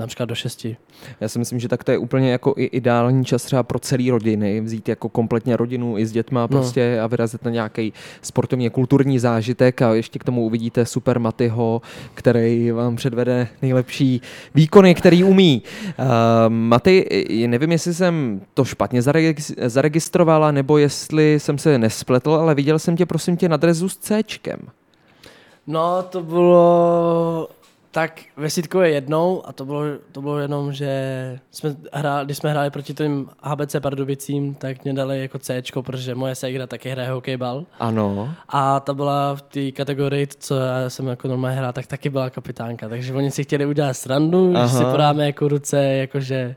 například 0.00 0.26
do 0.26 0.34
šesti. 0.34 0.76
Já 1.20 1.28
si 1.28 1.38
myslím, 1.38 1.60
že 1.60 1.68
tak 1.68 1.84
to 1.84 1.90
je 1.90 1.98
úplně 1.98 2.32
jako 2.32 2.54
i 2.56 2.64
ideální 2.64 3.24
čas 3.24 3.42
třeba 3.42 3.62
pro 3.62 3.78
celý 3.78 4.10
rodiny, 4.10 4.60
vzít 4.60 4.88
jako 4.88 5.08
kompletně 5.08 5.56
rodinu 5.56 5.98
i 5.98 6.06
s 6.06 6.12
dětma 6.12 6.48
prostě 6.48 7.00
a 7.00 7.06
vyrazit 7.06 7.44
na 7.44 7.50
nějaký 7.50 7.92
sportovně 8.22 8.70
kulturní 8.70 9.18
zážitek 9.18 9.82
a 9.82 9.94
ještě 9.94 10.18
k 10.18 10.24
tomu 10.24 10.44
uvidíte 10.44 10.86
super 10.86 11.18
Matyho, 11.18 11.82
který 12.14 12.70
vám 12.70 12.96
předvede 12.96 13.48
nejlepší 13.62 14.20
výkony, 14.54 14.94
který 14.94 15.24
umí. 15.24 15.62
Uh, 15.98 16.04
Maty, 16.48 17.06
nevím, 17.46 17.72
jestli 17.72 17.94
jsem 17.94 18.40
to 18.54 18.64
špatně 18.64 19.00
zaregis- 19.00 19.68
zaregistrovala, 19.68 20.50
nebo 20.50 20.78
jestli 20.78 21.40
jsem 21.40 21.58
se 21.58 21.78
nespletl, 21.78 22.32
ale 22.32 22.54
viděl 22.54 22.78
jsem 22.78 22.96
tě, 22.96 23.06
prosím 23.06 23.36
tě, 23.36 23.48
na 23.48 23.56
drezu 23.56 23.88
s 23.88 23.98
Cčkem. 23.98 24.58
No, 25.66 26.02
to 26.02 26.22
bylo 26.22 27.48
tak 27.90 28.20
ve 28.36 28.50
Sitkově 28.50 28.90
jednou 28.90 29.46
a 29.46 29.52
to 29.52 29.64
bylo, 29.64 29.82
to 30.12 30.22
bylo 30.22 30.38
jenom, 30.38 30.72
že 30.72 31.38
jsme 31.50 31.76
hráli, 31.92 32.24
když 32.24 32.36
jsme 32.36 32.50
hráli 32.50 32.70
proti 32.70 32.94
tím 32.94 33.28
HBC 33.42 33.76
Pardubicím, 33.80 34.54
tak 34.54 34.84
mě 34.84 34.94
dali 34.94 35.20
jako 35.20 35.38
C, 35.38 35.62
protože 35.80 36.14
moje 36.14 36.34
ségra 36.34 36.66
taky 36.66 36.90
hraje 36.90 37.10
hokejbal. 37.10 37.64
Ano. 37.78 38.34
A 38.48 38.80
ta 38.80 38.94
byla 38.94 39.34
v 39.34 39.42
té 39.42 39.70
kategorii, 39.72 40.26
co 40.26 40.56
já 40.56 40.90
jsem 40.90 41.06
jako 41.06 41.28
normálně 41.28 41.56
hrál, 41.56 41.72
tak 41.72 41.86
taky 41.86 42.10
byla 42.10 42.30
kapitánka. 42.30 42.88
Takže 42.88 43.14
oni 43.14 43.30
si 43.30 43.44
chtěli 43.44 43.66
udělat 43.66 43.94
srandu, 43.94 44.52
Aha. 44.56 44.66
že 44.66 44.72
si 44.72 44.84
podáme 44.84 45.26
jako 45.26 45.48
ruce, 45.48 45.84
jakože 45.84 46.56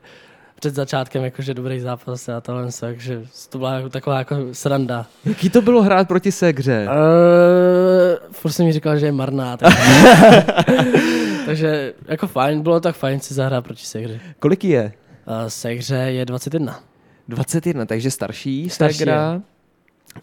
před 0.64 0.74
začátkem 0.74 1.24
jakože 1.24 1.54
dobrý 1.54 1.80
zápas 1.80 2.28
a 2.28 2.40
tohle, 2.40 2.68
takže 2.80 3.22
to 3.50 3.58
byla 3.58 3.74
jako 3.74 3.88
taková 3.88 4.18
jako 4.18 4.36
sranda. 4.52 5.06
Jaký 5.24 5.50
to 5.50 5.62
bylo 5.62 5.82
hrát 5.82 6.08
proti 6.08 6.32
Segře? 6.32 6.86
Uh, 6.88 8.32
furt 8.32 8.52
jsem 8.52 8.66
mi 8.66 8.72
říkal, 8.72 8.98
že 8.98 9.06
je 9.06 9.12
marná. 9.12 9.56
Tak... 9.56 9.74
Takže 11.46 11.94
jako 12.06 12.26
fajn, 12.26 12.62
bylo 12.62 12.80
tak 12.80 12.96
fajn 12.96 13.20
si 13.20 13.34
zahrát 13.34 13.64
proti 13.64 13.84
Segře. 13.84 14.20
Kolik 14.38 14.64
je? 14.64 14.92
Uh, 15.26 15.48
Segře 15.48 15.96
je 15.96 16.24
21. 16.24 16.80
21, 17.28 17.86
takže 17.86 18.10
starší, 18.10 18.70
Starší 18.70 18.98
Segra. 18.98 19.42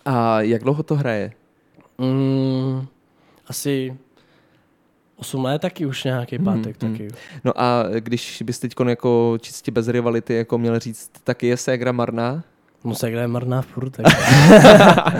A 0.05 0.41
jak 0.41 0.63
dlouho 0.63 0.83
to 0.83 0.95
hraje? 0.95 1.31
Mm, 1.97 2.87
asi 3.47 3.97
8 5.21 5.43
let 5.43 5.61
taky 5.61 5.85
už 5.85 6.03
nějaký 6.03 6.39
pátek 6.39 6.83
mm. 6.83 6.91
taky. 6.91 7.07
No 7.43 7.51
a 7.55 7.83
když 7.99 8.43
bys 8.45 8.59
teď 8.59 8.73
jako 8.87 9.37
čistě 9.41 9.71
bez 9.71 9.87
rivality 9.87 10.33
jako 10.33 10.57
měl 10.57 10.79
říct, 10.79 11.11
tak 11.23 11.43
je 11.43 11.57
Segra 11.57 11.91
marná? 11.91 12.43
No 12.83 12.95
Segra 12.95 13.21
je 13.21 13.27
marná 13.27 13.61
furt. 13.61 13.89
Tak. 13.89 14.05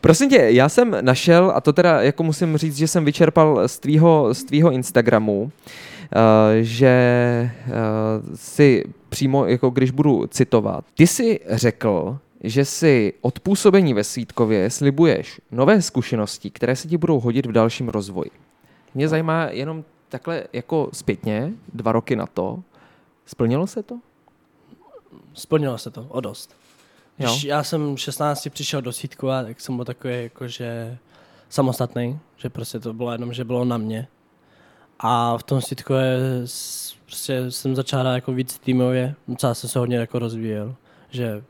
Prosím 0.00 0.30
tě, 0.30 0.46
já 0.48 0.68
jsem 0.68 0.96
našel, 1.00 1.52
a 1.54 1.60
to 1.60 1.72
teda 1.72 2.02
jako 2.02 2.22
musím 2.22 2.56
říct, 2.56 2.76
že 2.76 2.88
jsem 2.88 3.04
vyčerpal 3.04 3.68
z 3.68 3.78
tvýho, 3.78 4.34
z 4.34 4.44
tvýho 4.44 4.70
Instagramu, 4.70 5.42
uh, 5.42 5.50
že 6.60 7.50
uh, 7.66 7.72
si 8.34 8.84
přímo, 9.08 9.46
jako 9.46 9.70
když 9.70 9.90
budu 9.90 10.26
citovat, 10.26 10.84
ty 10.94 11.06
si 11.06 11.40
řekl, 11.50 12.18
že 12.44 12.64
si 12.64 13.12
od 13.20 13.40
působení 13.40 13.94
ve 13.94 14.04
Svítkově 14.04 14.70
slibuješ 14.70 15.40
nové 15.52 15.82
zkušenosti, 15.82 16.50
které 16.50 16.76
se 16.76 16.88
ti 16.88 16.96
budou 16.96 17.20
hodit 17.20 17.46
v 17.46 17.52
dalším 17.52 17.88
rozvoji. 17.88 18.30
Mě 18.96 19.08
zajímá 19.08 19.44
jenom 19.44 19.84
takhle 20.08 20.44
jako 20.52 20.90
zpětně, 20.92 21.52
dva 21.74 21.92
roky 21.92 22.16
na 22.16 22.26
to, 22.26 22.62
splnilo 23.26 23.66
se 23.66 23.82
to? 23.82 23.98
Splnilo 25.34 25.78
se 25.78 25.90
to, 25.90 26.06
o 26.08 26.20
dost. 26.20 26.56
Jo. 27.18 27.30
Když 27.30 27.44
já 27.44 27.62
jsem 27.62 27.96
16 27.96 28.48
přišel 28.50 28.82
do 28.82 28.92
Svítkova, 28.92 29.42
tak 29.42 29.60
jsem 29.60 29.76
byl 29.76 29.84
takový 29.84 30.22
jako, 30.22 30.48
že 30.48 30.98
samostatný, 31.48 32.18
že 32.36 32.50
prostě 32.50 32.80
to 32.80 32.92
bylo 32.92 33.12
jenom, 33.12 33.32
že 33.32 33.44
bylo 33.44 33.64
na 33.64 33.76
mě. 33.78 34.08
A 35.00 35.38
v 35.38 35.42
tom 35.42 35.60
Svítkově 35.60 36.16
s- 36.44 36.96
prostě 37.06 37.50
jsem 37.50 37.76
začal 37.76 38.00
hrát 38.00 38.14
jako 38.14 38.32
víc 38.32 38.58
týmově, 38.58 39.14
docela 39.28 39.54
jsem 39.54 39.70
se 39.70 39.78
hodně 39.78 39.96
jako 39.96 40.18
rozvíjel, 40.18 40.74
že 41.10 41.44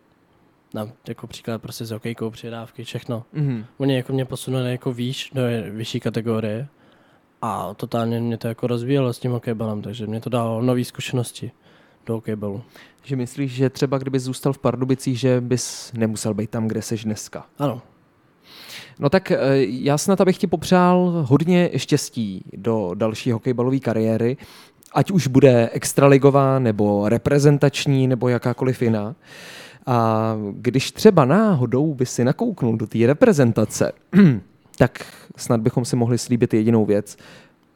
na, 0.75 0.89
jako 1.09 1.27
příklad 1.27 1.63
prostě 1.63 1.85
s 1.85 1.91
hokejkou, 1.91 2.31
přidávky, 2.31 2.85
všechno. 2.85 3.25
Mhm. 3.33 3.65
Oni 3.79 3.97
jako 3.97 4.13
mě 4.13 4.25
posunuli 4.25 4.71
jako 4.71 4.93
výš, 4.93 5.31
do 5.35 5.43
vyšší 5.71 6.01
kategorie 6.01 6.69
a 7.43 7.75
totálně 7.75 8.21
mě 8.21 8.39
to 8.39 8.49
jako 8.49 8.67
rozvíjelo 8.67 9.13
s 9.13 9.19
tím 9.19 9.33
hokejbalem, 9.33 9.83
takže 9.83 10.07
mě 10.07 10.21
to 10.21 10.31
dalo 10.31 10.63
nové 10.63 10.85
zkušenosti 10.85 11.51
do 12.07 12.15
hokejbalu. 12.15 12.63
Že 13.03 13.17
myslíš, 13.17 13.53
že 13.53 13.71
třeba 13.71 13.99
kdyby 13.99 14.19
zůstal 14.19 14.53
v 14.53 14.59
Pardubicích, 14.59 15.21
že 15.21 15.41
bys 15.41 15.93
nemusel 15.93 16.35
být 16.35 16.51
tam, 16.51 16.69
kde 16.69 16.83
seš 16.83 17.05
dneska? 17.05 17.47
Ano, 17.59 17.83
No 18.99 19.09
tak 19.11 19.31
eh, 19.31 19.39
já 19.59 19.99
snad 19.99 20.21
abych 20.21 20.39
ti 20.39 20.47
popřál 20.47 21.25
hodně 21.29 21.71
štěstí 21.77 22.45
do 22.57 22.91
další 22.95 23.33
hokejbalové 23.33 23.79
kariéry, 23.79 24.37
ať 24.93 25.11
už 25.11 25.27
bude 25.27 25.71
extraligová, 25.73 26.59
nebo 26.59 27.09
reprezentační, 27.09 28.07
nebo 28.09 28.29
jakákoliv 28.29 28.83
jiná. 28.83 29.15
A 29.87 30.37
když 30.53 30.93
třeba 30.93 31.25
náhodou 31.25 31.95
by 31.95 32.07
si 32.07 32.25
nakouknul 32.25 32.77
do 32.77 32.87
té 32.87 32.99
reprezentace, 33.07 33.93
tak 34.77 35.07
snad 35.37 35.61
bychom 35.61 35.85
si 35.85 35.97
mohli 35.97 36.19
slíbit 36.19 36.55
jedinou 36.55 36.85
věc, 36.85 37.17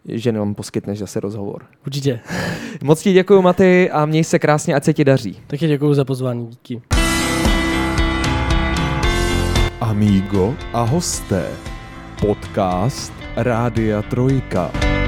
že 0.08 0.32
nám 0.32 0.54
poskytneš 0.54 0.98
zase 0.98 1.20
rozhovor. 1.20 1.62
určitě. 1.86 2.20
Moc 2.82 3.02
ti 3.02 3.12
děkuji, 3.12 3.42
Maty, 3.42 3.90
a 3.90 4.06
měj 4.06 4.24
se 4.24 4.38
krásně, 4.38 4.74
ať 4.74 4.84
se 4.84 4.92
ti 4.94 5.04
daří. 5.04 5.38
Taky 5.46 5.66
děkuji 5.66 5.94
za 5.94 6.04
pozvání, 6.04 6.46
díky. 6.46 6.82
Amigo 9.80 10.54
a 10.72 10.82
hosté. 10.82 11.48
Podcast 12.20 13.12
Rádia 13.36 14.02
Trojka. 14.02 14.99